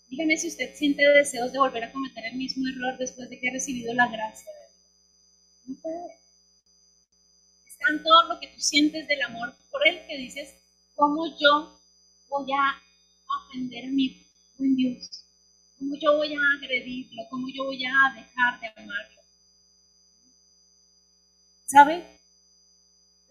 Dígame 0.09 0.37
si 0.39 0.49
usted 0.49 0.75
siente 0.75 1.03
deseos 1.03 1.53
de 1.53 1.59
volver 1.59 1.85
a 1.85 1.93
cometer 1.93 2.25
el 2.25 2.37
mismo 2.37 2.67
error 2.69 2.97
después 2.97 3.29
de 3.29 3.39
que 3.39 3.49
ha 3.51 3.53
recibido 3.53 3.93
la 3.93 4.09
gracia 4.09 4.51
de 4.51 4.67
Dios. 4.73 4.87
No 5.67 5.75
puede. 5.83 6.15
Es 7.69 7.77
tanto 7.79 8.09
lo 8.29 8.41
que 8.41 8.49
tú 8.49 8.61
sientes 8.61 9.07
del 9.07 9.23
amor 9.23 9.55
por 9.71 9.87
Él 9.87 10.01
que 10.09 10.17
dices, 10.17 10.55
¿Cómo 10.95 11.27
yo 11.39 11.79
voy 12.31 12.47
a 12.53 12.81
ofender 13.39 13.85
a 13.85 13.89
mi 13.89 14.27
buen 14.57 14.75
Dios? 14.77 15.27
¿Cómo 15.79 15.95
yo 16.01 16.17
voy 16.17 16.33
a 16.33 16.39
agredirlo? 16.57 17.23
¿Cómo 17.29 17.47
yo 17.55 17.65
voy 17.65 17.85
a 17.85 18.15
dejar 18.15 18.59
de 18.61 18.69
amarlo? 18.69 19.21
¿Sabe? 21.67 22.16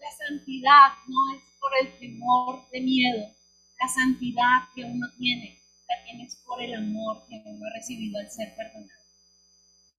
La 0.06 0.28
santidad 0.28 0.88
no 1.08 1.34
es 1.34 1.42
por 1.58 1.72
el 1.82 1.98
temor 1.98 2.70
de 2.70 2.80
miedo. 2.80 3.34
La 3.80 3.88
santidad 3.88 4.62
que 4.72 4.84
uno 4.84 5.06
tiene, 5.18 5.60
la 5.88 6.04
tienes 6.04 6.36
por 6.46 6.62
el 6.62 6.74
amor 6.74 7.26
que 7.28 7.42
uno 7.44 7.66
ha 7.66 7.74
recibido 7.74 8.20
al 8.20 8.30
ser 8.30 8.54
perdonado. 8.54 9.02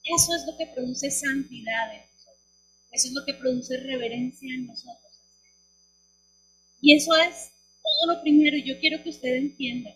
Eso 0.05 0.33
es 0.33 0.45
lo 0.45 0.55
que 0.57 0.67
produce 0.67 1.11
santidad 1.11 1.93
en 1.93 2.01
nosotros. 2.09 2.53
Eso 2.91 3.07
es 3.09 3.13
lo 3.13 3.25
que 3.25 3.33
produce 3.33 3.77
reverencia 3.83 4.53
en 4.53 4.67
nosotros. 4.67 5.11
Y 6.79 6.95
eso 6.95 7.13
es 7.17 7.51
todo 7.83 8.13
lo 8.13 8.21
primero, 8.21 8.55
yo 8.57 8.79
quiero 8.79 9.03
que 9.03 9.09
usted 9.09 9.35
entienda, 9.35 9.91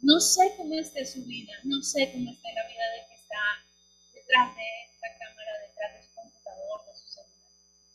no 0.00 0.20
sé 0.20 0.54
cómo 0.56 0.72
esté 0.74 1.04
su 1.04 1.22
vida, 1.24 1.52
no 1.64 1.82
sé 1.82 2.10
cómo 2.12 2.30
está 2.30 2.48
la 2.52 2.66
vida 2.68 2.84
de 2.96 3.08
que 3.08 3.14
está 3.14 3.42
detrás 4.14 4.56
de 4.56 4.62
esta 4.88 5.08
cámara, 5.18 5.52
detrás 5.68 5.94
de 5.94 6.02
su 6.06 6.14
computador, 6.14 6.80
de 6.86 6.96
su 6.96 7.06
celular. 7.08 7.50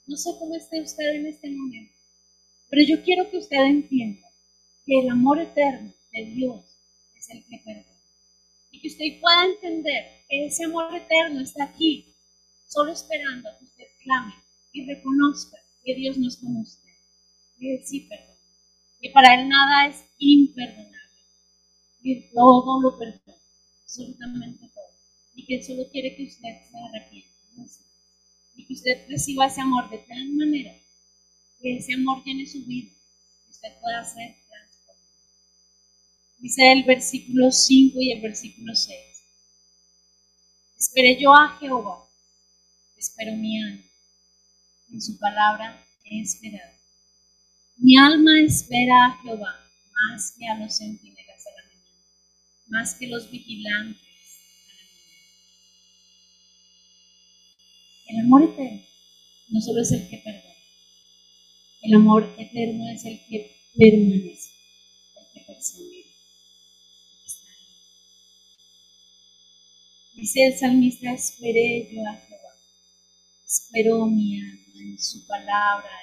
No 0.10 0.18
sé 0.18 0.32
cómo 0.40 0.56
esté 0.56 0.82
usted 0.82 1.08
en 1.18 1.28
este 1.28 1.52
momento, 1.52 1.94
pero 2.68 2.82
yo 2.84 3.04
quiero 3.04 3.30
que 3.30 3.38
usted 3.38 3.58
entienda 3.58 4.28
que 4.84 5.02
el 5.02 5.10
amor 5.10 5.40
eterno 5.40 5.94
de 6.12 6.26
Dios 6.26 6.66
es 7.16 7.30
el 7.30 7.46
que 7.46 7.62
perdona. 7.64 8.02
Y 8.72 8.82
que 8.82 8.88
usted 8.88 9.06
pueda 9.22 9.46
entender 9.46 10.26
que 10.28 10.48
ese 10.48 10.64
amor 10.64 10.96
eterno 10.96 11.42
está 11.42 11.66
aquí, 11.66 12.16
solo 12.68 12.92
esperando 12.92 13.50
a 13.50 13.60
que 13.60 13.66
usted 13.66 13.86
clame 14.04 14.34
y 14.74 14.84
reconozca 14.88 15.58
que 15.84 15.94
Dios 15.94 16.18
no 16.18 16.28
es 16.28 16.38
como 16.38 16.62
usted, 16.62 16.90
que 17.60 17.76
Él 17.76 17.82
sí 17.86 18.08
perdona 18.10 18.40
que 19.00 19.12
para 19.12 19.36
Él 19.36 19.48
nada 19.48 19.90
es 19.90 20.06
imperdonable, 20.18 21.20
que 22.02 22.32
todo 22.34 22.82
lo 22.82 22.98
perdona, 22.98 23.38
absolutamente 23.84 24.68
todo, 24.74 24.90
y 25.36 25.46
que 25.46 25.58
Él 25.58 25.64
solo 25.64 25.84
quiere 25.92 26.16
que 26.16 26.24
usted 26.24 26.50
se 26.68 26.78
arrepienta, 26.78 27.30
y 27.56 27.62
que 28.70 28.76
usted 28.76 29.10
reciba 29.10 29.48
ese 29.48 29.62
amor 29.62 29.90
de 29.90 29.98
tal 29.98 30.30
manera 30.34 30.72
que 31.60 31.78
ese 31.78 31.96
amor 31.96 32.24
llene 32.24 32.46
su 32.46 32.64
vida, 32.66 32.92
que 33.44 33.50
usted 33.50 33.70
pueda 33.82 34.06
ser 34.06 34.36
transformado. 34.48 35.10
Dice 36.38 36.72
el 36.72 36.84
versículo 36.84 37.52
5 37.52 38.00
y 38.00 38.12
el 38.12 38.22
versículo 38.22 38.76
6. 38.76 38.96
Esperé 40.78 41.20
yo 41.20 41.34
a 41.34 41.58
Jehová, 41.60 42.08
espero 42.96 43.36
mi 43.36 43.60
alma, 43.60 43.84
en 44.92 45.02
su 45.02 45.18
palabra 45.18 45.84
he 46.06 46.22
esperado. 46.22 46.78
Mi 47.78 47.98
alma 47.98 48.40
espera 48.46 49.06
a 49.06 49.22
Jehová 49.24 49.68
más 49.92 50.36
que 50.38 50.48
a 50.48 50.60
los 50.60 50.78
centinelas 50.78 51.44
de 51.44 51.52
la 51.58 51.64
mañana, 51.64 52.06
más 52.68 52.94
que 52.94 53.08
los 53.08 53.32
vigilantes 53.32 54.09
El 58.10 58.20
amor 58.20 58.44
eterno 58.44 58.82
no 59.50 59.62
solo 59.62 59.82
es 59.82 59.92
el 59.92 60.10
que 60.10 60.18
perdona, 60.18 60.56
el 61.82 61.94
amor 61.94 62.36
eterno 62.38 62.90
es 62.90 63.06
el 63.06 63.20
que 63.28 63.56
permanece, 63.78 64.52
el 65.16 65.26
que 65.34 65.42
persevera. 65.46 66.10
Dice 70.14 70.46
el 70.48 70.58
salmista, 70.58 71.14
esperé 71.14 71.90
yo 71.94 72.02
a 72.06 72.16
Jehová, 72.16 72.56
esperó 73.48 74.06
mi 74.08 74.40
alma 74.40 74.74
en 74.76 75.00
su 75.00 75.26
palabra 75.26 76.00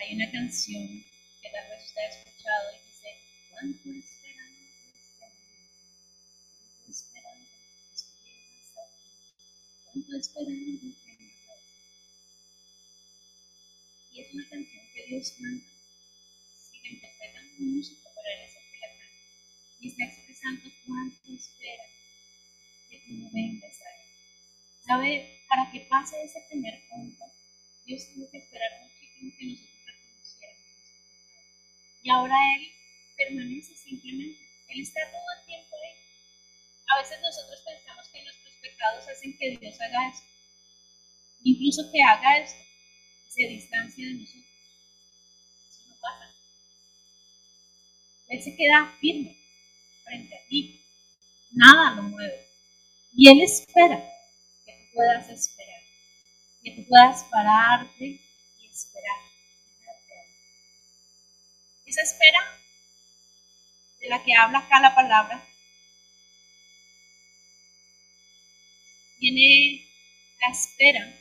Hay 0.00 0.14
una 0.14 0.30
canción 0.30 0.86
que 1.42 1.50
tal 1.50 1.68
vez 1.70 1.84
usted 1.84 2.00
ha 2.00 2.08
escuchado 2.08 2.70
y 2.72 2.86
dice, 2.86 3.08
¿cuánto 3.50 3.90
esperan? 3.90 4.17
¿Cuánto 9.98 10.16
esperan? 10.16 10.78
Y 14.12 14.20
es 14.20 14.34
una 14.34 14.48
canción 14.48 14.84
que 14.94 15.06
Dios 15.06 15.32
canta. 15.32 15.70
Si 16.70 16.80
la 16.82 16.88
interpretan 16.88 17.56
con 17.56 17.74
música, 17.74 18.08
pero 18.14 18.28
Él 18.30 18.42
es 18.46 18.54
el 18.54 18.62
que 18.70 18.78
la 18.78 18.88
canta. 18.94 19.18
Y 19.80 19.88
está 19.88 20.04
expresando 20.04 20.70
cuánto 20.86 21.34
espera 21.34 21.84
no 23.08 23.30
vengas 23.32 23.80
a 23.80 23.90
Él. 23.90 24.06
¿Sabe? 24.86 25.42
Para 25.48 25.70
que 25.72 25.80
pase 25.80 26.22
ese 26.22 26.44
primer 26.48 26.86
punto, 26.88 27.24
Dios 27.84 28.06
tuvo 28.14 28.30
que 28.30 28.38
esperar 28.38 28.70
muchísimo 28.82 29.32
que 29.36 29.46
nosotros 29.46 29.78
y 32.04 32.10
ahora 32.10 32.36
Él 32.54 32.68
permanece 33.16 33.74
simplemente. 33.74 34.38
Él 34.68 34.80
está 34.80 35.00
todo 35.10 35.26
el 35.40 35.46
tiempo 35.46 35.74
ahí. 35.74 35.98
A 36.86 37.02
veces 37.02 37.20
nosotros 37.20 37.60
pensamos 37.66 38.08
que 38.08 38.22
nuestros 38.22 38.47
pecados 38.60 39.08
hacen 39.08 39.36
que 39.38 39.56
Dios 39.58 39.80
haga 39.80 40.08
eso. 40.08 40.24
incluso 41.42 41.90
que 41.92 42.02
haga 42.02 42.38
esto, 42.38 42.62
se 43.28 43.46
distancia 43.46 44.06
de 44.06 44.14
nosotros. 44.14 44.44
Eso 45.68 45.88
no 45.88 45.96
pasa. 46.00 46.34
Él 48.28 48.42
se 48.42 48.56
queda 48.56 48.96
firme 49.00 49.36
frente 50.04 50.34
a 50.34 50.46
ti. 50.48 50.84
Nada 51.52 51.94
lo 51.94 52.02
mueve. 52.02 52.48
Y 53.14 53.28
Él 53.28 53.40
espera 53.40 53.98
que 54.64 54.72
tú 54.72 54.94
puedas 54.94 55.28
esperar, 55.28 55.82
que 56.62 56.70
tú 56.72 56.86
puedas 56.88 57.24
pararte 57.24 58.20
y 58.58 58.66
esperar. 58.66 59.18
Esa 61.86 62.02
espera 62.02 62.38
de 64.00 64.08
la 64.08 64.22
que 64.22 64.34
habla 64.34 64.58
acá 64.58 64.80
la 64.80 64.94
palabra 64.94 65.47
tiene 69.18 69.86
la 70.40 70.48
espera. 70.48 71.14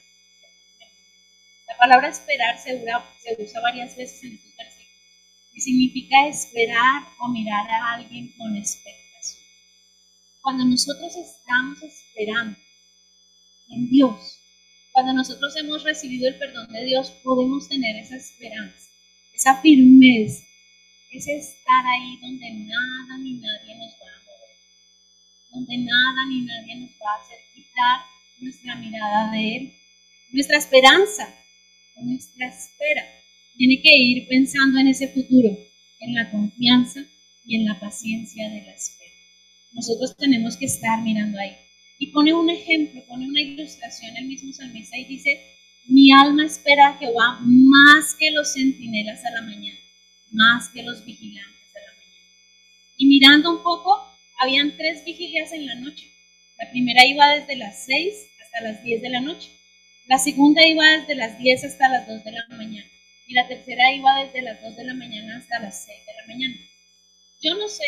La 1.67 1.77
palabra 1.77 2.09
esperar 2.09 2.57
se 2.57 2.75
usa, 2.75 3.61
varias 3.61 3.95
veces 3.95 4.23
en 4.23 4.33
estos 4.35 4.55
versículos 4.55 4.87
y 5.53 5.61
significa 5.61 6.27
esperar 6.27 7.03
o 7.19 7.27
mirar 7.29 7.69
a 7.69 7.93
alguien 7.95 8.31
con 8.37 8.55
expectación. 8.55 9.43
Cuando 10.41 10.65
nosotros 10.65 11.15
estamos 11.15 11.81
esperando 11.83 12.57
en 13.69 13.89
Dios, 13.89 14.39
cuando 14.91 15.13
nosotros 15.13 15.55
hemos 15.57 15.83
recibido 15.83 16.27
el 16.27 16.39
perdón 16.39 16.67
de 16.69 16.85
Dios, 16.85 17.11
podemos 17.23 17.67
tener 17.67 17.95
esa 17.97 18.15
esperanza, 18.15 18.89
esa 19.33 19.61
firmeza, 19.61 20.43
ese 21.11 21.37
estar 21.37 21.85
ahí 21.85 22.17
donde 22.21 22.49
nada 22.51 23.17
ni 23.19 23.33
nadie 23.33 23.75
nos 23.75 23.91
va 23.93 24.09
a 24.09 24.26
donde 25.57 25.77
nada 25.77 26.25
ni 26.29 26.41
nadie 26.41 26.75
nos 26.75 26.91
va 26.91 27.11
a 27.17 27.23
hacer 27.23 27.39
quitar 27.53 28.01
nuestra 28.39 28.75
mirada 28.75 29.31
de 29.31 29.55
Él. 29.55 29.73
Nuestra 30.31 30.57
esperanza, 30.57 31.33
nuestra 31.95 32.47
espera, 32.47 33.03
tiene 33.55 33.81
que 33.81 33.97
ir 33.97 34.27
pensando 34.27 34.79
en 34.79 34.87
ese 34.87 35.07
futuro, 35.07 35.57
en 35.99 36.13
la 36.13 36.29
confianza 36.29 37.03
y 37.45 37.55
en 37.55 37.65
la 37.65 37.79
paciencia 37.79 38.49
de 38.49 38.61
la 38.61 38.73
espera. 38.73 39.11
Nosotros 39.71 40.15
tenemos 40.17 40.57
que 40.57 40.65
estar 40.65 41.01
mirando 41.01 41.39
ahí. 41.39 41.55
Y 41.97 42.07
pone 42.07 42.33
un 42.33 42.49
ejemplo, 42.51 43.03
pone 43.07 43.27
una 43.27 43.41
ilustración 43.41 44.15
el 44.17 44.27
mismo 44.27 44.53
salmista 44.53 44.97
y 44.97 45.05
dice, 45.05 45.41
mi 45.87 46.11
alma 46.11 46.45
espera 46.45 46.89
a 46.89 46.97
Jehová 46.97 47.39
más 47.41 48.13
que 48.19 48.29
los 48.29 48.53
centinelas 48.53 49.25
a 49.25 49.31
la 49.31 49.41
mañana, 49.41 49.79
más 50.31 50.69
que 50.69 50.83
los 50.83 51.03
vigilantes 51.03 51.75
a 51.75 51.79
la 51.79 51.97
mañana. 51.97 52.27
Y 52.97 53.07
mirando 53.07 53.51
un 53.51 53.63
poco, 53.63 54.06
habían 54.37 54.77
tres 54.77 55.03
vigilias 55.03 55.51
en 55.51 55.65
la 55.65 55.75
noche. 55.75 56.11
La 56.57 56.69
primera 56.69 57.05
iba 57.05 57.35
desde 57.35 57.55
las 57.55 57.85
6 57.85 58.13
hasta 58.43 58.61
las 58.61 58.83
10 58.83 59.01
de 59.01 59.09
la 59.09 59.21
noche. 59.21 59.49
La 60.07 60.19
segunda 60.19 60.65
iba 60.65 60.97
desde 60.97 61.15
las 61.15 61.37
10 61.37 61.63
hasta 61.65 61.89
las 61.89 62.07
2 62.07 62.23
de 62.23 62.31
la 62.31 62.45
mañana. 62.49 62.89
Y 63.27 63.33
la 63.33 63.47
tercera 63.47 63.91
iba 63.91 64.23
desde 64.23 64.41
las 64.41 64.61
2 64.61 64.75
de 64.77 64.83
la 64.85 64.93
mañana 64.93 65.37
hasta 65.37 65.59
las 65.59 65.85
6 65.85 66.05
de 66.05 66.13
la 66.13 66.27
mañana. 66.27 66.55
Yo 67.41 67.55
no 67.55 67.67
sé 67.67 67.85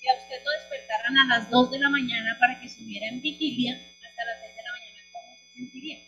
si 0.00 0.08
a 0.08 0.14
usted 0.14 0.42
lo 0.44 0.50
despertaran 0.50 1.16
a 1.16 1.38
las 1.38 1.50
2 1.50 1.70
de 1.70 1.78
la 1.78 1.88
mañana 1.88 2.36
para 2.40 2.60
que 2.60 2.68
subiera 2.68 3.06
en 3.06 3.22
vigilia 3.22 3.74
hasta 3.74 4.24
las 4.24 4.40
6 4.40 4.56
de 4.56 4.62
la 4.62 4.72
mañana, 4.72 5.00
¿cómo 5.12 5.36
se 5.36 5.54
sentiría? 5.54 5.98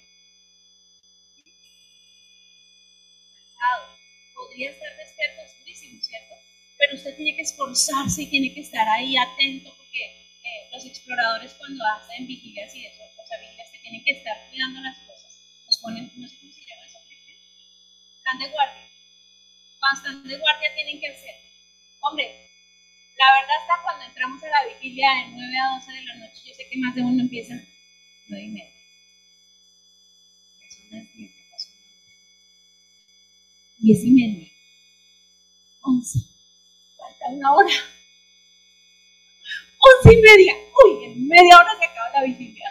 Podría 4.34 4.70
estar 4.70 4.96
despierto, 4.96 5.42
es 5.42 5.58
durísimo, 5.58 6.02
¿cierto? 6.02 6.34
Usted 6.94 7.16
tiene 7.16 7.34
que 7.34 7.42
esforzarse 7.42 8.22
y 8.22 8.30
tiene 8.30 8.54
que 8.54 8.60
estar 8.60 8.88
ahí 8.88 9.16
atento 9.16 9.74
porque 9.76 10.24
los 10.70 10.84
exploradores 10.86 11.52
cuando 11.54 11.84
hacen 11.86 12.26
vigilias 12.26 12.74
y 12.74 12.86
eso, 12.86 13.02
o 13.02 13.26
sea, 13.26 13.38
vigilias 13.40 13.70
que 13.70 13.78
tienen 13.78 14.04
que 14.04 14.12
estar 14.12 14.48
cuidando 14.48 14.80
las 14.80 14.98
cosas, 15.00 15.40
nos 15.66 15.78
ponen, 15.78 16.10
no 16.16 16.28
sé 16.28 16.38
cómo 16.38 16.52
se 16.52 16.60
llama 16.60 16.86
eso, 16.86 16.98
están 18.16 18.38
de 18.38 18.48
guardia. 18.48 18.88
Cuando 19.80 20.28
de 20.28 20.38
guardia 20.38 20.74
tienen 20.74 21.00
que 21.00 21.08
hacer. 21.08 21.34
Hombre, 22.00 22.48
la 23.18 23.26
verdad 23.40 23.60
está 23.60 23.82
cuando 23.82 24.04
entramos 24.04 24.42
a 24.44 24.48
la 24.48 24.64
vigilia 24.72 25.08
de 25.10 25.26
9 25.32 25.58
a 25.58 25.74
12 25.78 25.92
de 25.92 26.04
la 26.04 26.14
noche, 26.14 26.42
yo 26.46 26.54
sé 26.54 26.68
que 26.70 26.78
más 26.78 26.94
de 26.94 27.02
uno 27.02 27.22
empieza 27.22 27.54
9 28.28 28.44
y 28.44 28.48
media. 28.48 28.72
Son 30.70 30.90
las 30.90 31.12
10, 31.12 31.32
pasó 31.50 31.70
10 33.78 34.04
y 34.04 34.10
media. 34.10 34.53
11. 37.52 37.74
Falta 37.74 37.84
una 37.84 37.84
hora 37.84 37.94
once 39.84 40.12
y 40.12 40.16
media. 40.16 40.54
Uy, 40.84 41.04
en 41.04 41.28
media 41.28 41.58
hora 41.58 41.76
se 41.78 41.84
acaba 41.84 42.10
la 42.10 42.24
vigilia. 42.24 42.68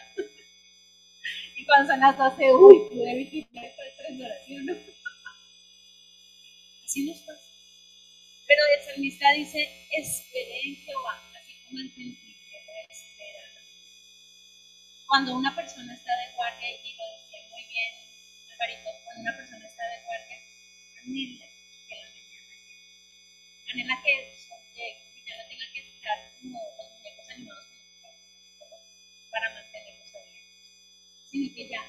y 1.55 1.65
cuando 1.65 1.91
son 1.91 1.99
las 1.99 2.17
doce, 2.17 2.53
uy, 2.53 2.89
pude 2.89 3.15
vigilar 3.15 3.75
por 3.75 3.85
tres 3.97 4.19
horas, 4.19 4.37
¿sí 4.45 4.55
no? 4.55 4.73
Así 6.85 7.05
nos 7.05 7.17
pasa. 7.21 7.41
Pero 8.45 8.61
el 8.77 8.85
salmista 8.85 9.31
dice, 9.33 9.87
esperé 9.91 10.61
en 10.65 10.75
Jehová, 10.75 11.23
así 11.39 11.53
como 11.65 11.79
el 11.79 11.89
sentir 11.93 12.37
la 12.67 12.81
espera. 12.93 13.43
Cuando 15.07 15.35
una 15.35 15.55
persona 15.55 15.93
está 15.93 16.11
de 16.11 16.35
guardia, 16.35 16.69
y 16.69 16.93
lo 16.93 17.03
decía 17.17 17.39
muy 17.49 17.63
bien 17.65 17.93
Alvarito, 18.51 18.89
cuando 19.03 19.21
una 19.21 19.37
persona 19.37 19.65
está 19.65 19.83
de 19.89 20.03
guardia, 20.05 20.37
anhela 21.01 21.45
que 21.87 21.95
la 21.95 22.09
mañana. 22.09 22.53
Anhela 23.71 24.03
que 24.03 24.19
el 24.19 24.33
estar 26.49 27.37
como 28.59 28.75
para 29.31 29.53
mantenernos 29.53 30.09
abiertos. 30.09 30.71
Sino 31.29 31.53
que 31.55 31.69
ya, 31.69 31.81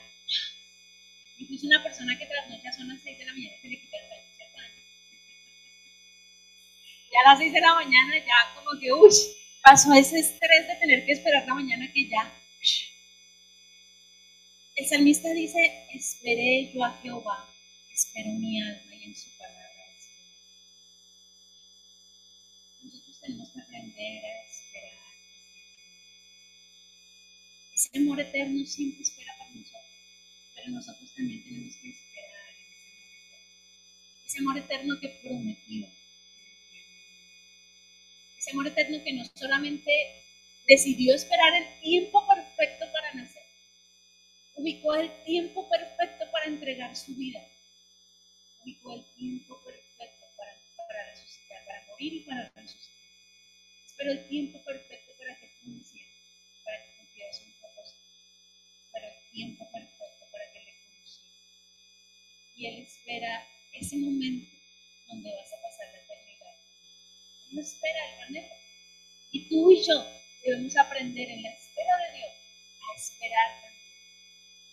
incluso 1.38 1.66
una 1.66 1.82
persona 1.82 2.18
que 2.18 2.26
trasnocha 2.26 2.72
son 2.72 2.88
las 2.88 3.00
6 3.02 3.18
de 3.18 3.24
la 3.24 3.32
mañana 3.32 3.56
se 3.60 3.68
le 3.68 3.80
quita 3.80 3.96
el 3.98 4.08
baño, 4.08 4.22
¿cierto? 4.36 4.58
Ya 7.12 7.20
a 7.20 7.30
las 7.30 7.38
6 7.38 7.52
de 7.52 7.60
la 7.60 7.74
mañana 7.74 8.18
ya 8.18 8.54
como 8.54 8.78
que, 8.80 8.92
uy, 8.92 9.10
pasó 9.62 9.92
ese 9.94 10.18
estrés 10.20 10.66
de 10.68 10.74
tener 10.76 11.04
que 11.06 11.12
esperar 11.12 11.46
la 11.46 11.54
mañana 11.54 11.90
que 11.92 12.08
ya. 12.08 12.32
El 14.76 14.86
salmista 14.88 15.32
dice, 15.32 15.86
esperé 15.94 16.72
yo 16.74 16.82
a 16.84 16.98
Jehová, 17.00 17.48
espero 17.92 18.30
mi 18.32 18.60
alma 18.60 18.94
y 18.96 19.04
en 19.04 19.14
su 19.16 19.30
palabra. 19.38 19.60
Nosotros 22.82 23.20
tenemos 23.20 23.48
que 23.50 23.60
aprender 23.60 24.24
a 24.24 24.43
Ese 27.84 27.98
amor 27.98 28.18
eterno 28.18 28.64
siempre 28.64 29.02
espera 29.02 29.36
para 29.36 29.50
nosotros, 29.50 29.84
pero 30.54 30.70
nosotros 30.70 31.14
también 31.14 31.44
tenemos 31.44 31.76
que 31.76 31.90
esperar 31.90 32.48
ese 32.56 32.88
amor 32.88 32.96
eterno. 33.12 34.24
Ese 34.26 34.38
amor 34.38 34.58
eterno 34.58 35.00
que 35.00 35.08
prometió. 35.22 35.86
Ese 38.38 38.50
amor 38.52 38.66
eterno 38.68 39.04
que 39.04 39.12
no 39.12 39.24
solamente 39.34 39.92
decidió 40.66 41.14
esperar 41.14 41.54
el 41.56 41.80
tiempo 41.82 42.26
perfecto 42.26 42.86
para 42.90 43.12
nacer, 43.12 43.42
ubicó 44.54 44.94
el 44.94 45.10
tiempo 45.24 45.68
perfecto 45.68 46.24
para 46.32 46.46
entregar 46.46 46.96
su 46.96 47.14
vida, 47.14 47.46
ubicó 48.62 48.94
el 48.94 49.04
tiempo 49.14 49.62
perfecto 49.62 50.24
para, 50.38 51.10
resucitar, 51.10 51.62
para 51.66 51.84
morir 51.88 52.14
y 52.14 52.20
para 52.20 52.48
resucitar. 52.48 52.94
Esperó 53.86 54.12
el 54.12 54.26
tiempo 54.26 54.64
perfecto 54.64 55.12
para 55.18 55.36
que 55.36 55.48
tú 55.60 55.70
tiempo 59.34 59.68
perfecto 59.70 60.24
para 60.30 60.44
que 60.52 60.60
le 60.60 60.72
conozca. 60.78 61.28
Y 62.56 62.66
Él 62.66 62.78
espera 62.82 63.46
ese 63.72 63.96
momento 63.96 64.56
donde 65.08 65.34
vas 65.34 65.52
a 65.52 65.60
pasar 65.60 65.92
la 65.92 66.00
eternidad. 66.00 66.54
Él 67.50 67.56
no 67.56 67.60
espera 67.60 67.98
el 68.10 68.18
manera. 68.20 68.56
Y 69.32 69.48
tú 69.48 69.72
y 69.72 69.84
yo 69.84 69.98
debemos 70.44 70.76
aprender 70.76 71.28
en 71.28 71.42
la 71.42 71.50
espera 71.50 71.98
de 71.98 72.18
Dios 72.18 72.30
a 72.30 72.96
esperar 72.96 73.60
también, 73.60 73.90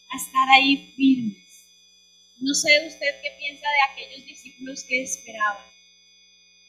a 0.10 0.18
estar 0.18 0.50
ahí 0.56 0.94
firmes. 0.96 1.66
No 2.38 2.54
sé 2.54 2.88
usted 2.88 3.22
qué 3.22 3.32
piensa 3.40 3.66
de 3.66 3.82
aquellos 3.92 4.26
discípulos 4.26 4.84
que 4.84 5.02
esperaban. 5.02 5.66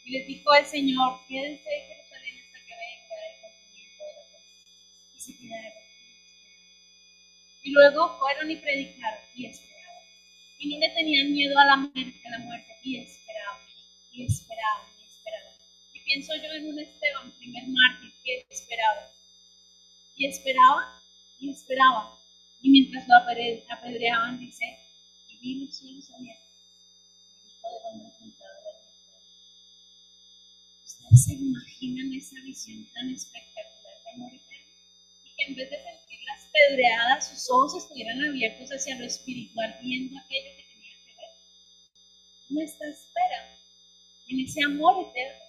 Y 0.04 0.10
les 0.12 0.26
dijo 0.26 0.54
el 0.54 0.66
Señor, 0.66 1.20
quédense 1.28 1.68
en 1.68 1.88
Jerusalén 1.88 2.40
hasta 2.40 2.58
que 2.66 2.74
venga 2.74 3.14
el 3.28 3.40
cumplimiento 3.40 4.04
de 4.04 4.12
la 4.14 4.24
promesa. 4.28 4.72
Y 5.14 5.20
se 5.20 5.36
quedaron 5.38 5.81
y 7.62 7.70
luego 7.70 8.18
fueron 8.18 8.50
y 8.50 8.56
predicaron 8.56 9.20
y 9.34 9.46
esperaban. 9.46 10.02
Y 10.58 10.68
no 10.68 10.78
le 10.78 10.88
tenían 10.90 11.32
miedo 11.32 11.58
a 11.58 11.64
la 11.64 11.76
muerte, 11.76 12.20
a 12.26 12.30
la 12.30 12.38
muerte 12.38 12.72
y 12.82 12.98
esperaban, 12.98 13.60
y 14.12 14.24
esperaban, 14.24 14.86
y 14.98 15.04
esperaban. 15.04 15.54
Y 15.94 16.00
pienso 16.00 16.32
yo 16.36 16.52
en 16.52 16.66
un 16.66 16.78
Esteban, 16.78 17.30
primer 17.38 17.64
mártir, 17.68 18.12
que 18.24 18.46
esperaba. 18.50 19.10
Y 20.16 20.26
esperaba, 20.26 21.02
y 21.38 21.50
esperaba. 21.50 22.18
Y 22.60 22.70
mientras 22.70 23.06
lo 23.08 23.16
apedreaban, 23.16 24.38
dice, 24.38 24.64
y 25.28 25.38
vi 25.38 25.64
los 25.64 25.82
hijo 25.82 26.18
de 26.18 26.42
¿Ustedes 30.84 31.24
se 31.24 31.32
imaginan 31.34 32.12
esa 32.14 32.36
visión 32.42 32.86
tan 32.92 33.10
espectacular 33.10 33.94
de 34.04 34.10
amor 34.14 34.32
en 35.46 35.54
vez 35.54 35.70
de 35.70 35.76
sentir 35.76 36.18
las 36.26 36.46
pedreadas, 36.52 37.28
sus 37.28 37.50
ojos 37.50 37.82
estuvieran 37.82 38.22
abiertos 38.22 38.70
hacia 38.70 38.96
lo 38.96 39.04
espiritual, 39.04 39.76
viendo 39.82 40.18
aquello 40.18 40.50
que 40.56 40.64
tenía 40.72 40.94
que 41.04 41.14
ver. 41.16 41.30
Nuestra 42.50 42.88
espera 42.88 43.58
en 44.28 44.40
ese 44.40 44.62
amor 44.62 45.08
eterno 45.08 45.42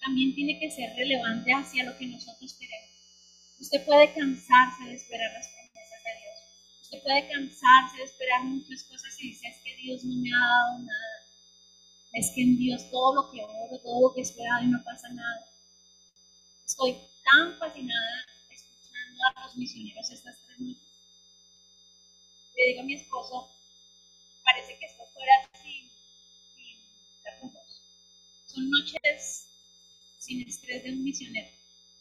también 0.00 0.34
tiene 0.34 0.58
que 0.58 0.70
ser 0.70 0.94
relevante 0.96 1.52
hacia 1.52 1.84
lo 1.84 1.96
que 1.96 2.06
nosotros 2.06 2.54
queremos. 2.54 2.90
Usted 3.58 3.84
puede 3.84 4.12
cansarse 4.14 4.84
de 4.84 4.94
esperar 4.94 5.32
las 5.32 5.48
promesas 5.48 6.02
de 6.04 6.12
Dios. 6.20 6.38
Usted 6.82 7.02
puede 7.02 7.28
cansarse 7.28 7.96
de 7.98 8.04
esperar 8.04 8.44
muchas 8.44 8.84
cosas 8.84 9.16
y 9.20 9.28
dice, 9.28 9.48
es 9.48 9.56
que 9.64 9.76
Dios 9.76 10.04
no 10.04 10.14
me 10.16 10.30
ha 10.30 10.38
dado 10.38 10.78
nada. 10.80 11.16
Es 12.12 12.30
que 12.34 12.42
en 12.42 12.56
Dios 12.58 12.90
todo 12.90 13.14
lo 13.14 13.32
que 13.32 13.42
oro, 13.42 13.78
todo 13.82 14.08
lo 14.08 14.14
que 14.14 14.20
he 14.20 14.24
esperado 14.24 14.64
y 14.64 14.68
no 14.68 14.82
pasa 14.84 15.08
nada. 15.08 15.46
Estoy 16.64 16.96
tan 17.24 17.58
fascinada 17.58 18.26
a 19.22 19.46
los 19.46 19.56
misioneros 19.56 20.10
estas 20.10 20.36
tres 20.44 20.60
noches. 20.60 20.82
Le 22.56 22.66
digo 22.68 22.80
a 22.80 22.84
mi 22.84 22.94
esposo, 22.94 23.50
parece 24.44 24.78
que 24.78 24.86
esto 24.86 25.04
fuera 25.12 25.50
sin, 25.62 25.90
sin 26.54 26.78
Son 28.46 28.70
noches 28.70 29.48
sin 30.18 30.42
estrés 30.42 30.82
de 30.82 30.92
un 30.92 31.04
misionero, 31.04 31.48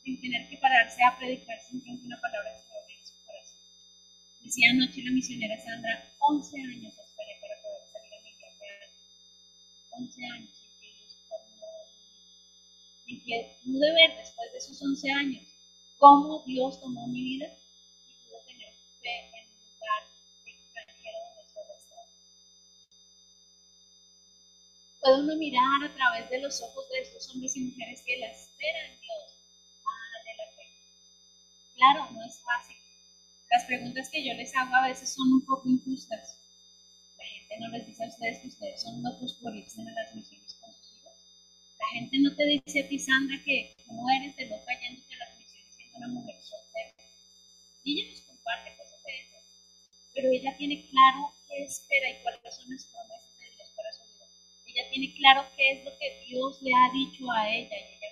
sin 0.03 0.20
tener 0.20 0.49
que 0.49 0.57
pararse 0.57 1.01
a 1.03 1.18
predicar 1.18 1.59
simplemente 1.61 2.05
una 2.05 2.20
palabra 2.20 2.53
de 2.53 2.61
Señor 2.61 2.84
en 2.89 3.05
su 3.05 3.26
corazón. 3.26 3.59
Decía 4.41 4.72
anoche 4.72 5.03
la 5.03 5.11
misionera 5.11 5.63
Sandra, 5.63 6.11
11 6.20 6.57
años 6.57 6.93
esperé 6.97 7.38
para 7.41 7.61
poder 7.61 7.82
salir 7.91 8.13
a 8.13 8.22
mi 8.22 8.30
iglesia. 8.30 8.68
11 9.91 10.26
años 10.26 10.49
en 10.63 10.80
que 10.80 10.88
Dios 10.97 11.18
formó, 11.30 11.68
en 13.07 13.24
que 13.24 13.57
pude 13.63 13.93
ver 13.93 14.18
después 14.18 14.51
de 14.51 14.57
esos 14.57 14.82
11 14.82 15.11
años 15.11 15.55
cómo 15.97 16.43
Dios 16.45 16.79
tomó 16.79 17.07
mi 17.07 17.23
vida 17.23 17.47
y 18.07 18.13
pude 18.27 18.39
tener 18.47 18.73
fe 19.01 19.31
en 19.39 19.47
un 19.49 19.73
lugar 19.73 20.03
extranjero 20.45 21.17
donde 21.25 21.53
solo 21.53 21.73
estaba. 21.77 22.07
Puede 25.01 25.21
uno 25.21 25.35
mirar 25.37 25.83
a 25.83 25.95
través 25.95 26.29
de 26.29 26.39
los 26.41 26.61
ojos 26.61 26.89
de 26.89 26.99
estos 27.01 27.29
hombres 27.29 27.55
y 27.55 27.61
mujeres 27.61 28.01
que 28.05 28.17
la 28.17 28.27
esperan 28.31 28.91
en 28.91 29.01
Dios. 29.01 29.23
Vale 29.83 30.31
la 30.37 30.47
pena. 30.55 30.77
Claro, 31.75 32.11
no 32.11 32.25
es 32.25 32.41
fácil. 32.41 32.77
Las 33.49 33.65
preguntas 33.65 34.09
que 34.09 34.25
yo 34.25 34.33
les 34.33 34.55
hago 34.55 34.75
a 34.75 34.87
veces 34.87 35.13
son 35.13 35.31
un 35.31 35.45
poco 35.45 35.69
injustas. 35.69 36.39
La 37.17 37.25
gente 37.25 37.57
no 37.59 37.69
les 37.69 37.87
dice 37.87 38.03
a 38.03 38.07
ustedes 38.07 38.39
que 38.39 38.47
ustedes 38.47 38.81
son 38.81 39.01
locos 39.01 39.39
por 39.41 39.55
irse 39.55 39.81
a 39.81 39.85
las 39.85 40.13
misiones 40.13 40.55
con 40.55 40.73
sus 40.73 40.91
hijos. 40.93 41.13
La 41.79 41.87
gente 41.87 42.19
no 42.19 42.35
te 42.35 42.45
dice 42.45 42.81
a 42.81 42.87
ti, 42.87 42.99
Sandra, 42.99 43.41
que 43.45 43.75
no 43.87 44.03
eres 44.09 44.35
de 44.35 44.47
loca 44.47 44.73
yéndote 44.81 45.15
a 45.15 45.17
siendo 45.17 45.24
una 45.97 46.07
mujer 46.07 46.35
soltera. 46.41 46.93
Y 47.83 48.01
ella 48.01 48.11
nos 48.11 48.21
comparte 48.21 48.75
cosas 48.77 49.03
de 49.03 49.19
eso. 49.21 49.37
Pero 50.13 50.29
ella 50.31 50.55
tiene 50.57 50.87
claro 50.89 51.33
qué 51.47 51.63
espera 51.63 52.09
y 52.09 52.21
cuáles 52.23 52.41
son 52.55 52.69
las 52.69 52.85
promesas 52.85 53.39
de 53.39 53.55
Dios 53.55 53.69
para 53.75 53.91
su 53.93 54.03
vida. 54.03 54.25
Ella 54.65 54.89
tiene 54.89 55.13
claro 55.15 55.45
qué 55.55 55.71
es 55.71 55.85
lo 55.85 55.97
que 55.97 56.25
Dios 56.27 56.61
le 56.61 56.71
ha 56.73 56.91
dicho 56.93 57.31
a 57.31 57.49
ella 57.49 57.77
y 57.77 57.93
ella 57.95 58.09